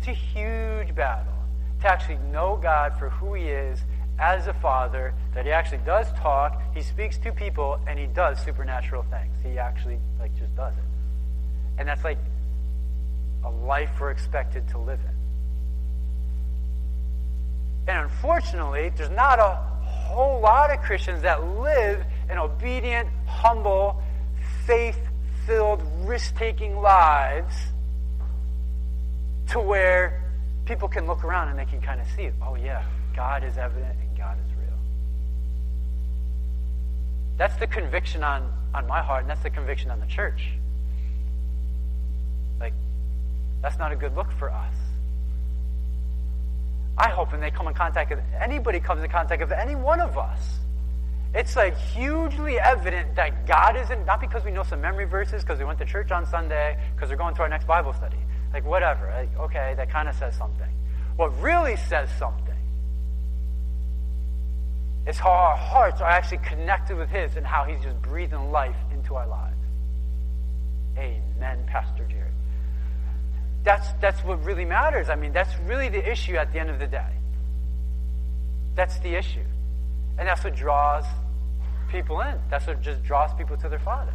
[0.00, 1.31] It's a huge battle
[1.82, 3.80] to actually know God for who He is
[4.18, 8.38] as a father, that He actually does talk, He speaks to people, and He does
[8.42, 9.34] supernatural things.
[9.42, 10.84] He actually like just does it,
[11.78, 12.18] and that's like
[13.44, 15.12] a life we're expected to live in.
[17.88, 24.00] And unfortunately, there's not a whole lot of Christians that live in obedient, humble,
[24.66, 24.98] faith
[25.46, 27.54] filled, risk taking lives
[29.48, 30.21] to where
[30.64, 32.34] people can look around and they can kind of see it.
[32.42, 34.78] Oh, yeah, God is evident and God is real.
[37.36, 40.50] That's the conviction on, on my heart, and that's the conviction on the church.
[42.60, 42.74] Like,
[43.60, 44.74] that's not a good look for us.
[46.96, 50.00] I hope when they come in contact with anybody comes in contact with any one
[50.00, 50.58] of us,
[51.34, 55.58] it's like hugely evident that God isn't, not because we know some memory verses, because
[55.58, 58.18] we went to church on Sunday, because we're going to our next Bible study.
[58.52, 59.10] Like, whatever.
[59.14, 60.68] Like, okay, that kind of says something.
[61.16, 62.52] What really says something
[65.06, 68.76] is how our hearts are actually connected with His and how He's just breathing life
[68.92, 69.56] into our lives.
[70.96, 72.30] Amen, Pastor Jerry.
[73.64, 75.08] That's, that's what really matters.
[75.08, 77.12] I mean, that's really the issue at the end of the day.
[78.74, 79.44] That's the issue.
[80.18, 81.04] And that's what draws
[81.90, 82.38] people in.
[82.50, 84.14] That's what just draws people to their Father.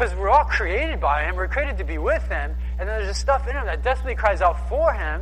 [0.00, 3.08] Because we're all created by Him, we're created to be with Him, and then there's
[3.08, 5.20] just stuff in Him that desperately cries out for Him.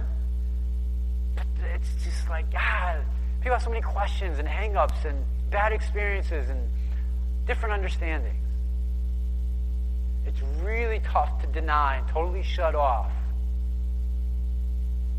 [1.35, 3.03] But it's just like, God,
[3.41, 5.19] people have so many questions and hang-ups and
[5.51, 6.61] bad experiences and
[7.45, 8.37] different understandings.
[10.27, 13.11] It's really tough to deny and totally shut off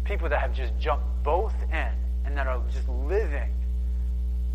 [0.06, 1.92] people that have just jumped both in
[2.24, 3.52] and that are just living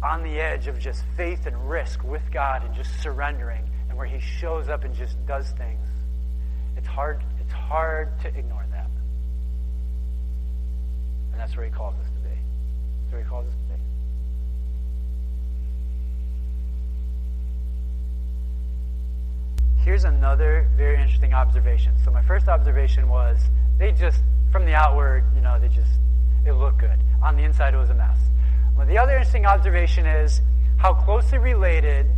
[0.02, 4.08] on the edge of just faith and risk with God and just surrendering and where
[4.08, 5.86] he shows up and just does things.
[6.76, 8.90] It's hard it's hard to ignore that.
[11.30, 12.34] And that's where he calls us to be.
[12.34, 13.74] That's where he calls us to be.
[19.84, 21.92] Here's another very interesting observation.
[22.04, 23.38] So my first observation was
[23.78, 26.00] they just from the outward, you know, they just
[26.44, 26.98] it looked good.
[27.22, 28.18] On the inside it was a mess.
[28.76, 30.40] Well, the other interesting observation is
[30.78, 32.10] how closely related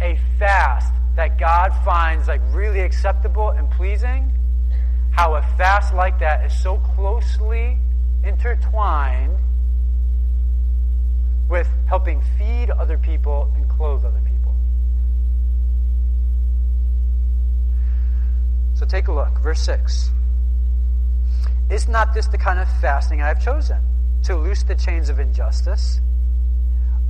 [0.00, 4.32] a fast that God finds like really acceptable and pleasing,
[5.10, 7.78] how a fast like that is so closely
[8.24, 9.36] intertwined
[11.48, 14.54] with helping feed other people and clothe other people.
[18.74, 19.40] So take a look.
[19.40, 20.10] Verse 6.
[21.70, 23.78] Is not this the kind of fasting I have chosen?
[24.24, 26.00] To loose the chains of injustice,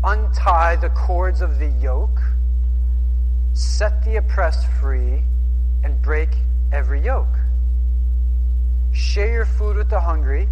[0.03, 2.21] untie the cords of the yoke,
[3.59, 5.21] set the oppressed free,
[5.83, 6.29] and break
[6.71, 7.37] every yoke.
[8.93, 10.49] Share your food with the hungry,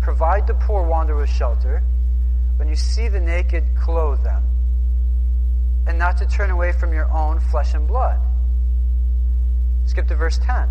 [0.00, 1.82] provide the poor wanderer with shelter.
[2.56, 4.42] When you see the naked, clothe them,
[5.86, 8.18] and not to turn away from your own flesh and blood.
[9.84, 10.66] Skip to verse 10.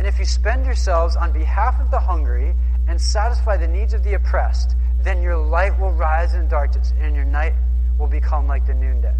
[0.00, 2.52] And if you spend yourselves on behalf of the hungry
[2.88, 7.14] and satisfy the needs of the oppressed, then your light will rise in darkness and
[7.14, 7.54] your night
[7.96, 9.14] will become like the noonday.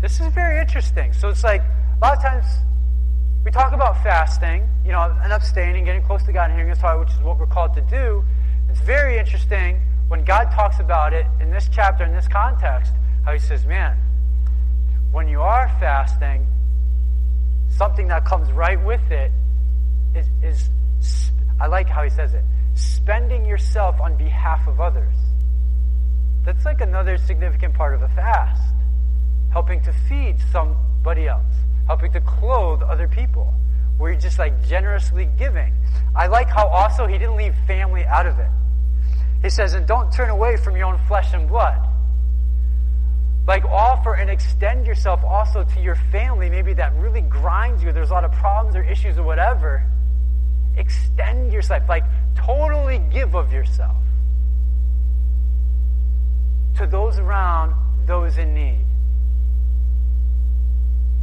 [0.00, 1.12] This is very interesting.
[1.12, 2.44] So it's like a lot of times
[3.44, 6.78] we talk about fasting, you know, and abstaining, getting close to God and hearing His
[6.78, 8.24] heart, which is what we're called to do.
[8.68, 12.92] It's very interesting when God talks about it in this chapter, in this context,
[13.24, 13.96] how He says, man,
[15.10, 16.46] when you are fasting,
[17.70, 19.30] something that comes right with it
[20.14, 20.70] is, is
[21.60, 25.14] I like how he says it, spending yourself on behalf of others.
[26.44, 28.67] That's like another significant part of a fast.
[29.50, 31.54] Helping to feed somebody else,
[31.86, 33.54] helping to clothe other people,
[33.98, 35.72] you're just like generously giving.
[36.14, 38.48] I like how also he didn't leave family out of it.
[39.42, 41.78] He says, and don't turn away from your own flesh and blood.
[43.46, 47.92] Like offer and extend yourself also to your family, maybe that really grinds you.
[47.92, 49.84] There's a lot of problems or issues or whatever.
[50.76, 52.04] Extend yourself, like
[52.36, 53.96] totally give of yourself
[56.76, 57.74] to those around,
[58.06, 58.84] those in need.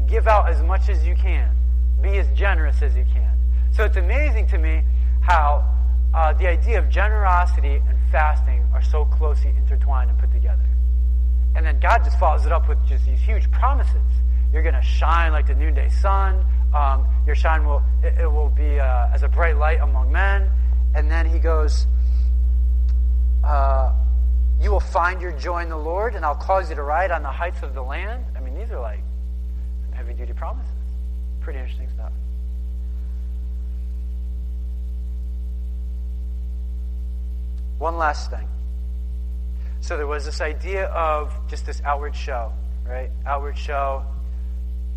[0.08, 1.56] Give out as much as you can.
[2.02, 3.38] Be as generous as you can.
[3.72, 4.84] So it's amazing to me
[5.22, 5.66] how
[6.14, 10.64] uh, the idea of generosity and fasting are so closely intertwined and put together.
[11.56, 14.02] And then God just follows it up with just these huge promises.
[14.54, 16.46] You're going to shine like the noonday sun.
[16.74, 20.50] Um, your shine will it, it will be uh, as a bright light among men.
[20.94, 21.88] And then he goes,
[23.44, 23.92] uh,
[24.62, 27.24] "You will find your joy in the Lord, and I'll cause you to ride on
[27.24, 29.02] the heights of the land." I mean, these are like
[30.06, 30.72] heavy duty promises.
[31.42, 32.12] Pretty interesting stuff.
[37.80, 38.48] One last thing.
[39.82, 42.54] So there was this idea of just this outward show,
[42.88, 43.10] right?
[43.26, 44.04] Outward show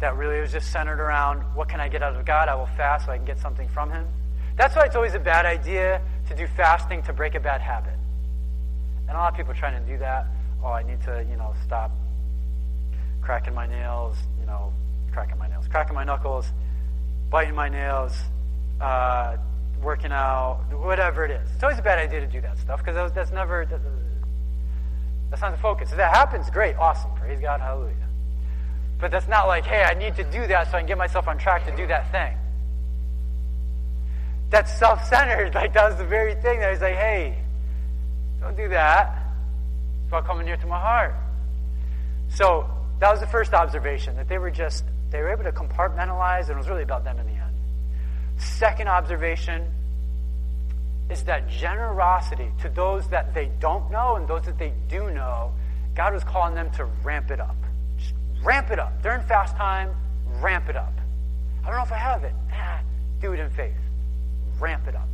[0.01, 2.49] that really was just centered around what can I get out of God?
[2.49, 4.07] I will fast so I can get something from Him.
[4.57, 7.95] That's why it's always a bad idea to do fasting to break a bad habit.
[9.09, 10.27] And a lot of people are trying to do that.
[10.63, 11.91] Oh, I need to, you know, stop
[13.21, 14.73] cracking my nails, you know,
[15.19, 16.53] cracking my nails, cracking my knuckles,
[17.29, 18.17] biting my nails,
[18.81, 19.37] uh,
[19.83, 21.51] working out, whatever it is.
[21.55, 23.67] It's always a bad idea to do that stuff because that's never,
[25.29, 25.91] that's not the focus.
[25.91, 27.11] If that happens, great, awesome.
[27.17, 27.97] Praise God, hallelujah.
[29.01, 31.27] But that's not like, hey, I need to do that so I can get myself
[31.27, 32.37] on track to do that thing.
[34.51, 35.53] That's self centered.
[35.55, 37.39] Like, that was the very thing that he's like, hey,
[38.41, 39.19] don't do that.
[40.03, 41.15] It's about coming near to my heart.
[42.29, 46.43] So, that was the first observation that they were just, they were able to compartmentalize,
[46.43, 47.55] and it was really about them in the end.
[48.37, 49.67] Second observation
[51.11, 55.53] is that generosity to those that they don't know and those that they do know,
[55.95, 57.57] God was calling them to ramp it up.
[57.97, 59.03] Just ramp it up.
[59.03, 59.91] During fast time,
[60.41, 60.93] ramp it up.
[61.63, 62.35] I don't know if I have it.
[62.53, 62.81] Ah,
[63.21, 63.75] do it in faith.
[64.61, 65.09] Ramp it up.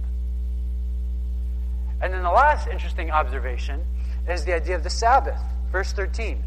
[2.03, 3.85] And then the last interesting observation
[4.29, 5.41] is the idea of the Sabbath.
[5.71, 6.43] Verse 13.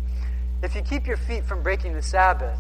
[0.62, 2.60] If you keep your feet from breaking the Sabbath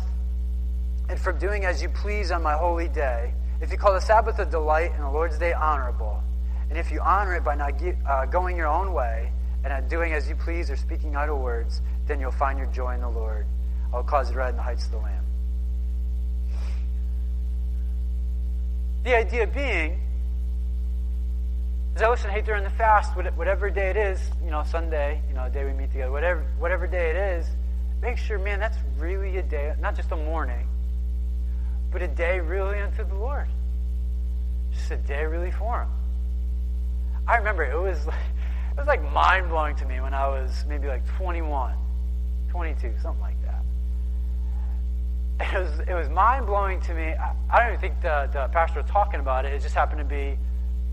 [1.09, 4.39] and from doing as you please on my holy day, if you call the Sabbath
[4.39, 6.21] a delight and the Lord's day honorable,
[6.69, 7.73] and if you honor it by not
[8.07, 9.31] uh, going your own way
[9.63, 12.93] and not doing as you please or speaking idle words, then you'll find your joy
[12.93, 13.47] in the Lord.
[13.93, 15.23] I'll cause it to ride in the heights of the Lamb.
[19.03, 20.01] The idea being,
[21.95, 25.45] I listen, hey, during the fast, whatever day it is, you know, Sunday, you know,
[25.45, 27.47] a day we meet together, whatever, whatever day it is,
[28.01, 30.66] make sure, man, that's really a day, not just a morning,
[31.91, 33.47] but a day really unto the Lord.
[34.71, 35.89] Just a day really for Him.
[37.27, 38.15] I remember it was like,
[38.71, 41.75] it was like mind blowing to me when I was maybe like 21,
[42.49, 43.63] 22, something like that.
[45.39, 47.13] It was it was mind blowing to me.
[47.13, 49.53] I, I don't even think the, the pastor was talking about it.
[49.53, 50.37] It just happened to be,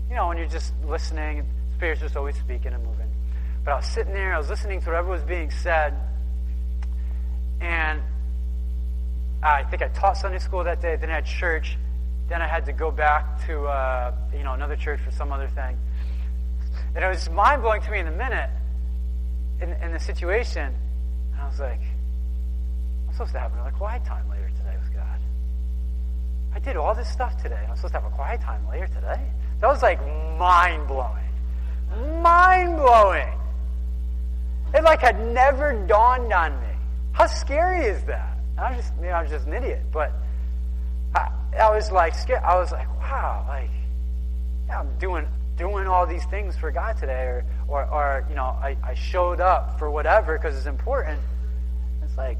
[0.09, 3.09] you know, when you're just listening, the Spirit's just always speaking and moving.
[3.63, 5.95] But I was sitting there, I was listening to whatever was being said,
[7.59, 8.01] and
[9.43, 10.95] I think I taught Sunday school that day.
[10.95, 11.77] Then I had church.
[12.27, 15.47] Then I had to go back to uh, you know another church for some other
[15.47, 15.77] thing.
[16.95, 18.49] And it was mind blowing to me in the minute,
[19.61, 20.73] in, in the situation.
[21.33, 21.81] And I was like,
[23.07, 25.19] I'm supposed to have another quiet time later today with God.
[26.53, 28.87] I did all this stuff today, and I'm supposed to have a quiet time later
[28.87, 29.21] today.
[29.61, 29.99] That was like
[30.37, 33.33] mind blowing, mind blowing.
[34.73, 36.67] It like had never dawned on me.
[37.11, 38.34] How scary is that?
[38.57, 40.13] I was just, you know, I was just an idiot, but
[41.13, 41.29] I,
[41.59, 42.43] I was like scared.
[42.43, 43.69] I was like, wow, like,
[44.67, 45.27] yeah, I'm doing
[45.57, 49.39] doing all these things for God today, or or, or you know, I, I showed
[49.39, 51.19] up for whatever because it's important.
[52.03, 52.37] It's like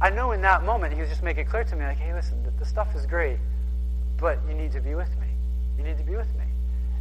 [0.00, 2.12] I know in that moment he was just making it clear to me, like, hey,
[2.12, 3.38] listen, the, the stuff is great,
[4.18, 5.28] but you need to be with me.
[5.78, 6.44] You need to be with me.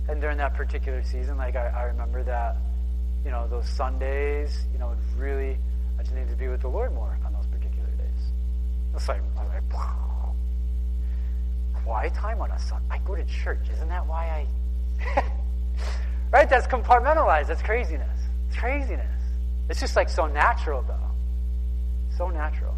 [0.08, 2.58] And during that particular season, like I, I remember that,
[3.26, 5.58] you know, those Sundays, you know, really
[5.98, 8.32] I just need to be with the Lord more on those particular days.
[8.96, 9.64] It's like, like.
[11.84, 12.86] Quiet time on a Sunday.
[12.92, 13.70] I go to church.
[13.74, 14.46] Isn't that why
[15.06, 15.24] I.
[16.32, 16.50] right?
[16.50, 17.48] That's compartmentalized.
[17.48, 18.20] That's craziness.
[18.48, 19.08] It's craziness.
[19.70, 20.98] It's just like so natural, though.
[22.18, 22.76] So natural.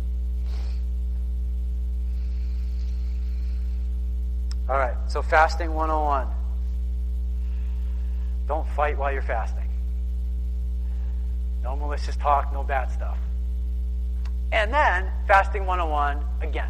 [4.70, 6.28] All right, so fasting 101.
[8.48, 9.70] Don't fight while you're fasting.
[11.62, 13.18] No malicious talk, no bad stuff.
[14.54, 16.70] And then, fasting 101 again.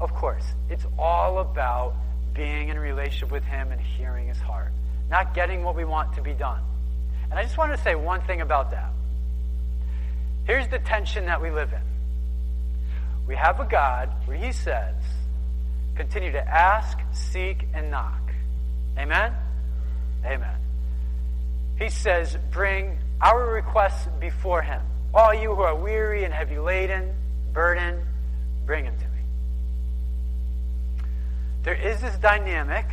[0.00, 1.96] Of course, it's all about
[2.34, 4.70] being in relationship with Him and hearing His heart,
[5.10, 6.62] not getting what we want to be done.
[7.28, 8.92] And I just want to say one thing about that.
[10.44, 11.82] Here's the tension that we live in.
[13.26, 14.94] We have a God where He says,
[15.96, 18.20] continue to ask, seek, and knock.
[18.96, 19.32] Amen?
[20.24, 20.56] Amen.
[21.76, 24.82] He says, bring our requests before Him.
[25.16, 27.14] All you who are weary and heavy laden,
[27.54, 28.02] burdened,
[28.66, 29.20] bring them to me.
[31.62, 32.84] There is this dynamic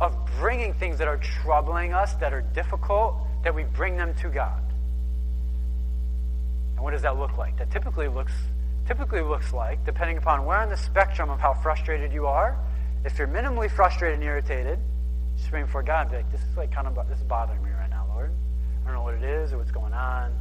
[0.00, 4.30] of bringing things that are troubling us, that are difficult, that we bring them to
[4.30, 4.62] God.
[6.76, 7.58] And what does that look like?
[7.58, 8.32] That typically looks
[8.86, 12.58] typically looks like, depending upon where on the spectrum of how frustrated you are,
[13.04, 14.78] if you're minimally frustrated and irritated,
[15.36, 17.62] just bring before God and be like, this is like kind of this is bothering
[17.62, 18.32] me right now, Lord.
[18.82, 20.32] I don't know what it is or what's going on.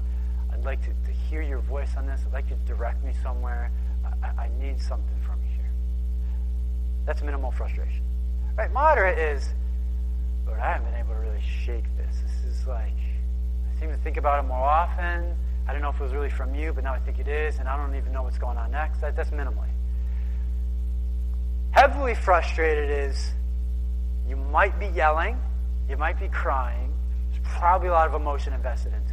[0.54, 2.22] I'd like to, to hear your voice on this.
[2.26, 3.72] I'd like you to direct me somewhere.
[4.24, 5.72] I, I need something from you here.
[7.06, 8.04] That's minimal frustration.
[8.56, 8.72] Right?
[8.72, 9.50] Moderate is,
[10.46, 12.16] Lord, I haven't been able to really shake this.
[12.22, 15.36] This is like, I seem to think about it more often.
[15.68, 17.60] I don't know if it was really from you, but now I think it is,
[17.60, 19.02] and I don't even know what's going on next.
[19.02, 19.70] That, that's minimally.
[21.72, 23.32] Heavily frustrated is
[24.28, 25.40] you might be yelling,
[25.90, 26.94] you might be crying,
[27.32, 29.13] there's probably a lot of emotion invested into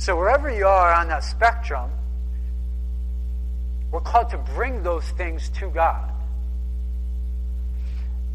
[0.00, 1.90] So, wherever you are on that spectrum,
[3.90, 6.10] we're called to bring those things to God.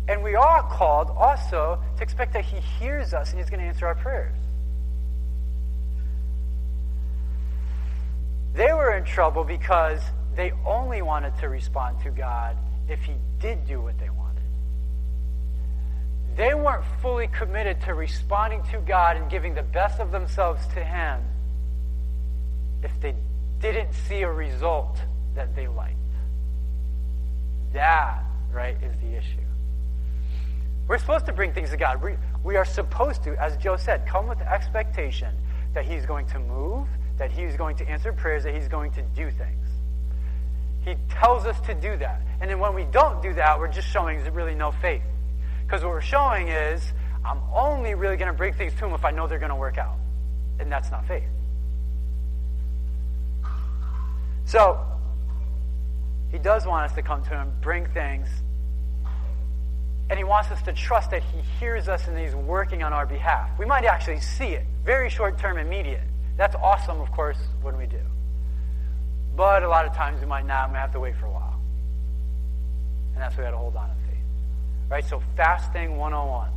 [0.07, 3.66] And we are called also to expect that He hears us and He's going to
[3.66, 4.38] answer our prayers.
[8.53, 10.01] They were in trouble because
[10.36, 12.57] they only wanted to respond to God
[12.88, 14.26] if He did do what they wanted
[16.36, 20.84] they weren't fully committed to responding to God and giving the best of themselves to
[20.84, 21.22] Him
[22.86, 23.15] if they
[23.59, 24.97] didn't see a result
[25.33, 25.97] that they liked.
[27.73, 28.23] That,
[28.53, 29.41] right, is the issue.
[30.88, 32.01] We're supposed to bring things to God.
[32.01, 35.36] We, we are supposed to, as Joe said, come with the expectation
[35.73, 39.01] that He's going to move, that He's going to answer prayers, that He's going to
[39.01, 39.67] do things.
[40.86, 42.21] He tells us to do that.
[42.39, 45.01] And then when we don't do that, we're just showing really no faith.
[45.65, 46.93] Because what we're showing is,
[47.25, 49.55] I'm only really going to bring things to Him if I know they're going to
[49.55, 49.97] work out.
[50.59, 51.23] And that's not faith.
[54.45, 54.79] So,
[56.31, 58.27] He does want us to come to Him, bring things,
[60.09, 63.05] and He wants us to trust that He hears us and He's working on our
[63.05, 63.49] behalf.
[63.57, 66.03] We might actually see it, very short term, immediate.
[66.37, 68.01] That's awesome, of course, when we do.
[69.35, 71.59] But a lot of times we might not, we have to wait for a while.
[73.13, 74.23] And that's why we got to hold on to faith.
[74.89, 75.05] Right?
[75.05, 76.49] So, fasting 101.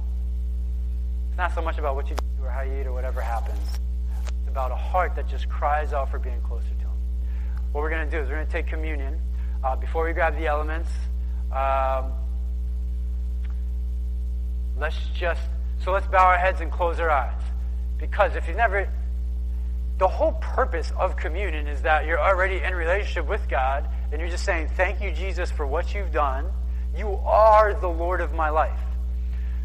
[1.31, 3.59] It's not so much about what you do or how you eat or whatever happens.
[4.27, 6.88] It's about a heart that just cries out for being closer to Him.
[7.73, 9.21] What we're going to do is we're going to take communion.
[9.63, 10.89] Uh, before we grab the elements,
[11.53, 12.13] um,
[14.79, 15.43] let's just,
[15.85, 17.41] so let's bow our heads and close our eyes.
[17.99, 18.89] Because if you've never,
[19.99, 24.31] the whole purpose of communion is that you're already in relationship with God and you're
[24.31, 26.47] just saying, Thank you, Jesus, for what you've done.
[26.97, 28.81] You are the Lord of my life.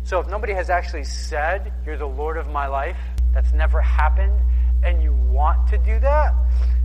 [0.03, 2.97] So if nobody has actually said, You're the Lord of my life,
[3.33, 4.39] that's never happened,
[4.83, 6.33] and you want to do that,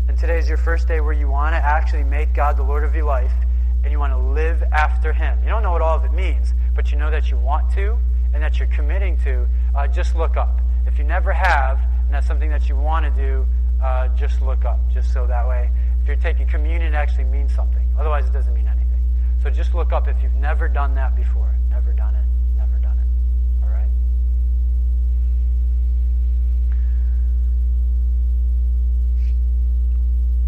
[0.09, 2.83] and today is your first day where you want to actually make God the Lord
[2.83, 3.33] of your life
[3.85, 5.39] and you want to live after Him.
[5.43, 7.99] You don't know what all of it means, but you know that you want to
[8.35, 10.61] and that you're committing to, uh, just look up.
[10.87, 13.47] If you never have, and that's something that you want to do,
[13.83, 15.71] uh, just look up, just so that way,
[16.03, 17.87] if you're taking communion, it actually means something.
[17.99, 19.03] Otherwise, it doesn't mean anything.
[19.43, 21.55] So just look up if you've never done that before.
[21.71, 22.25] Never done it.
[22.57, 23.65] Never done it.
[23.65, 23.89] All right?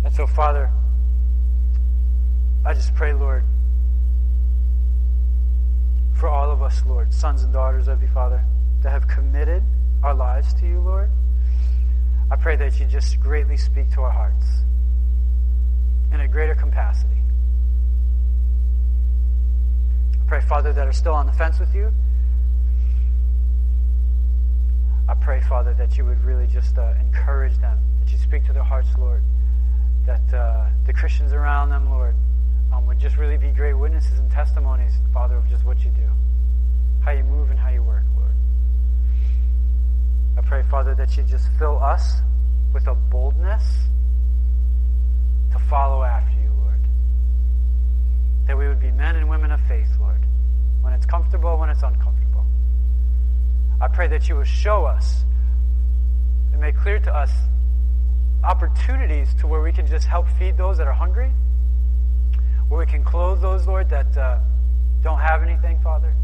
[0.05, 0.71] And so, Father,
[2.65, 3.45] I just pray, Lord,
[6.15, 8.45] for all of us, Lord, sons and daughters of you, Father,
[8.83, 9.63] that have committed
[10.03, 11.11] our lives to you, Lord.
[12.31, 14.47] I pray that you just greatly speak to our hearts
[16.13, 17.17] in a greater capacity.
[20.21, 21.93] I pray, Father, that are still on the fence with you.
[25.09, 28.53] I pray, Father, that you would really just uh, encourage them, that you speak to
[28.53, 29.23] their hearts, Lord,
[30.07, 32.15] that uh, the Christians around them, Lord,
[32.73, 36.09] um, would just really be great witnesses and testimonies, Father, of just what you do,
[37.01, 38.35] how you move and how you work, Lord.
[40.39, 42.21] I pray, Father, that you just fill us
[42.73, 43.65] with a boldness
[45.53, 46.81] to follow after you, Lord.
[48.47, 50.25] That we would be men and women of faith, Lord,
[50.81, 52.47] when it's comfortable, when it's uncomfortable.
[53.81, 55.25] I pray that you will show us
[56.53, 57.31] and make clear to us
[58.45, 61.31] opportunities to where we can just help feed those that are hungry,
[62.69, 64.39] where we can clothe those, Lord, that uh,
[65.03, 66.15] don't have anything, Father.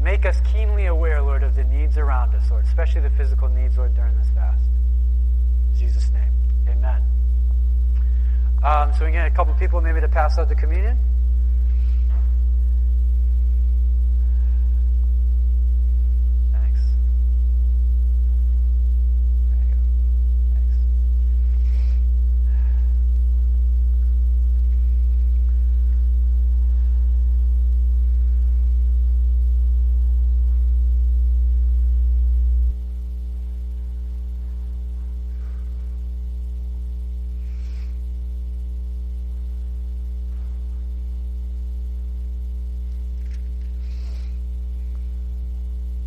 [0.00, 3.76] Make us keenly aware, Lord, of the needs around us, Lord, especially the physical needs,
[3.78, 4.64] Lord, during this fast.
[5.72, 6.32] In Jesus' name,
[6.68, 7.02] amen.
[8.64, 10.98] Um, so we get a couple people maybe to pass out the communion.
[16.52, 16.80] Thanks.
[19.50, 19.80] There you go.
[20.54, 20.76] Thanks.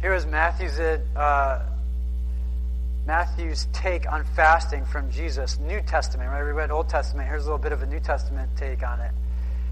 [0.02, 1.66] Here is Matthew's uh,
[3.06, 6.32] Matthew's take on fasting from Jesus, New Testament.
[6.32, 6.44] Right?
[6.44, 7.28] We read Old Testament.
[7.28, 9.12] Here's a little bit of a New Testament take on it.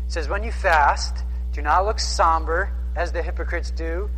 [0.05, 1.23] It says, "When you fast,
[1.53, 4.09] do not look somber as the hypocrites do,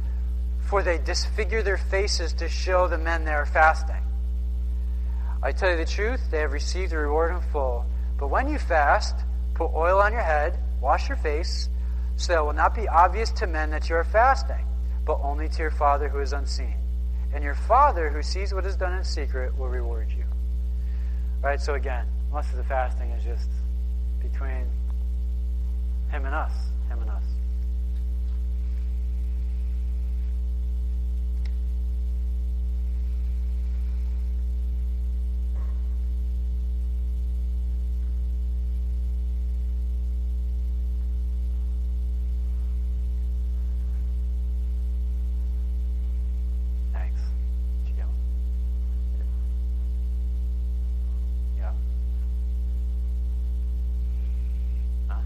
[0.60, 4.04] for they disfigure their faces to show the men they are fasting.
[5.44, 7.86] I tell you the truth; they have received the reward in full.
[8.18, 9.16] But when you fast,
[9.54, 11.70] put oil on your head, wash your face,
[12.16, 14.66] so that it will not be obvious to men that you are fasting."
[15.06, 16.76] But only to your Father who is unseen.
[17.34, 20.26] And your Father who sees what is done in secret will reward you.
[21.42, 21.62] Right?
[21.62, 23.50] So again, most of the fasting is just
[24.22, 24.68] between
[26.10, 26.52] Him and us.
[26.90, 27.24] Him and us.
[46.94, 47.20] Thanks.
[47.84, 48.16] Did you get one?
[51.58, 51.72] Yeah.
[55.10, 55.20] Huh?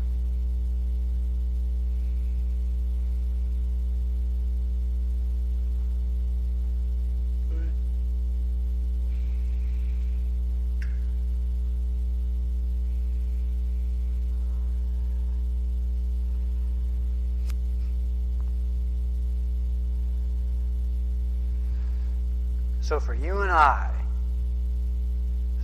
[22.99, 23.89] So for you and I,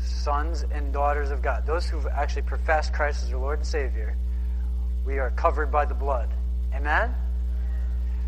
[0.01, 4.15] sons and daughters of God, those who've actually professed Christ as your Lord and Savior,
[5.05, 6.29] we are covered by the blood.
[6.73, 7.13] Amen?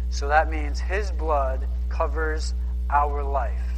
[0.10, 2.54] So that means His blood covers
[2.90, 3.70] our life.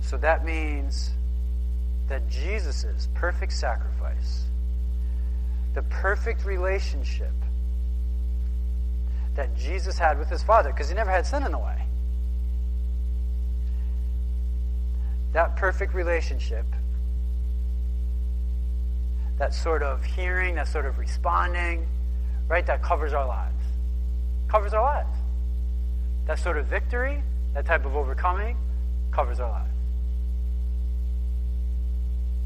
[0.00, 1.10] So that means
[2.06, 4.44] that Jesus' perfect sacrifice,
[5.74, 7.32] the perfect relationship
[9.34, 11.84] that Jesus had with his Father, because he never had sin in the way.
[15.34, 16.64] That perfect relationship,
[19.38, 21.86] that sort of hearing, that sort of responding,
[22.48, 23.64] right, that covers our lives.
[24.48, 25.16] Covers our lives.
[26.26, 27.20] That sort of victory,
[27.52, 28.56] that type of overcoming,
[29.10, 29.74] covers our lives.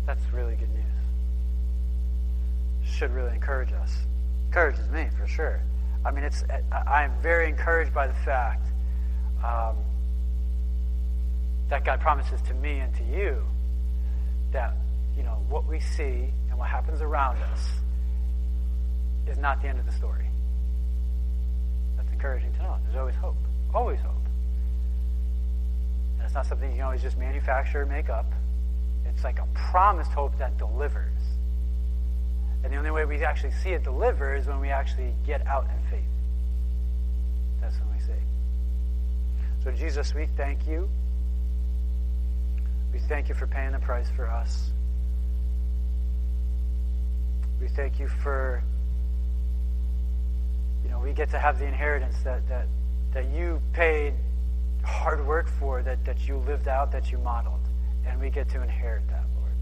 [0.07, 0.85] That's really good news.
[2.91, 3.99] Should really encourage us.
[4.47, 5.61] Encourages me, for sure.
[6.07, 6.43] I mean, it's.
[6.73, 8.67] I'm very encouraged by the fact
[9.45, 9.77] um,
[11.69, 13.43] that God promises to me and to you
[14.53, 14.75] that
[15.17, 17.69] you know what we see and what happens around us
[19.27, 20.27] is not the end of the story.
[21.97, 22.77] That's encouraging to know.
[22.85, 23.37] There's always hope.
[23.75, 24.15] Always hope.
[26.17, 28.27] And it's not something you can always just manufacture or make up.
[29.07, 31.19] It's like a promised hope that delivers.
[32.65, 35.65] And the only way we actually see it deliver is when we actually get out
[35.65, 36.09] in faith.
[37.61, 38.13] That's when we see.
[39.65, 40.89] So, Jesus, we thank you.
[42.99, 44.73] We thank you for paying the price for us.
[47.61, 48.61] We thank you for,
[50.83, 52.67] you know, we get to have the inheritance that, that,
[53.15, 54.15] that you paid
[54.83, 57.61] hard work for, that, that you lived out, that you modeled.
[58.05, 59.23] And we get to inherit that.
[59.37, 59.53] Lord.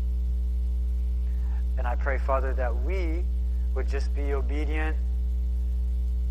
[1.77, 3.23] And I pray, Father, that we
[3.75, 4.97] would just be obedient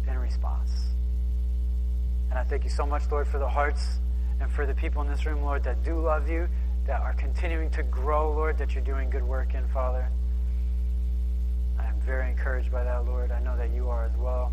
[0.08, 0.72] in response.
[2.32, 3.99] And I thank you so much, Lord, for the hearts
[4.41, 6.49] and for the people in this room, Lord, that do love you,
[6.86, 10.07] that are continuing to grow, Lord, that you're doing good work in, Father.
[11.79, 13.31] I am very encouraged by that, Lord.
[13.31, 14.51] I know that you are as well.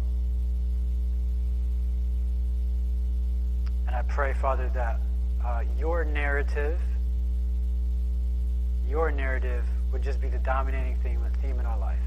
[3.87, 5.01] And I pray, Father, that
[5.45, 6.81] uh, your narrative,
[8.89, 11.99] your narrative would just be the dominating theme, the theme in our life.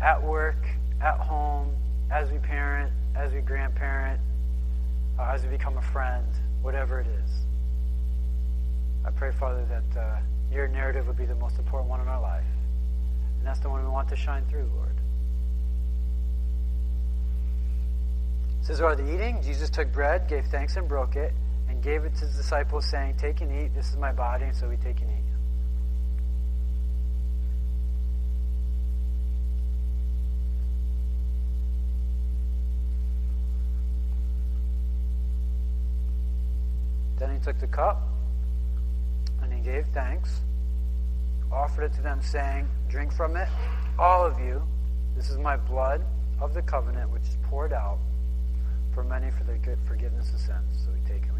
[0.00, 0.66] At work,
[1.00, 1.70] at home,
[2.10, 4.20] as we parent, as we grandparent,
[5.18, 6.26] uh, as we become a friend,
[6.62, 7.30] whatever it is.
[9.04, 10.20] I pray, Father, that uh,
[10.52, 12.44] your narrative would be the most important one in our life.
[13.38, 14.96] And that's the one we want to shine through, Lord.
[18.60, 21.32] It says, while the eating, Jesus took bread, gave thanks, and broke it,
[21.68, 24.44] and gave it to his disciples, saying, Take and eat, this is my body.
[24.44, 25.16] And so we take and eat.
[37.18, 38.02] Then he took the cup
[39.60, 40.40] and gave thanks,
[41.52, 43.48] offered it to them, saying, Drink from it,
[43.98, 44.62] all of you.
[45.16, 46.02] This is my blood
[46.40, 47.98] of the covenant, which is poured out
[48.94, 50.84] for many for the good forgiveness of sins.
[50.84, 51.39] So we take drink.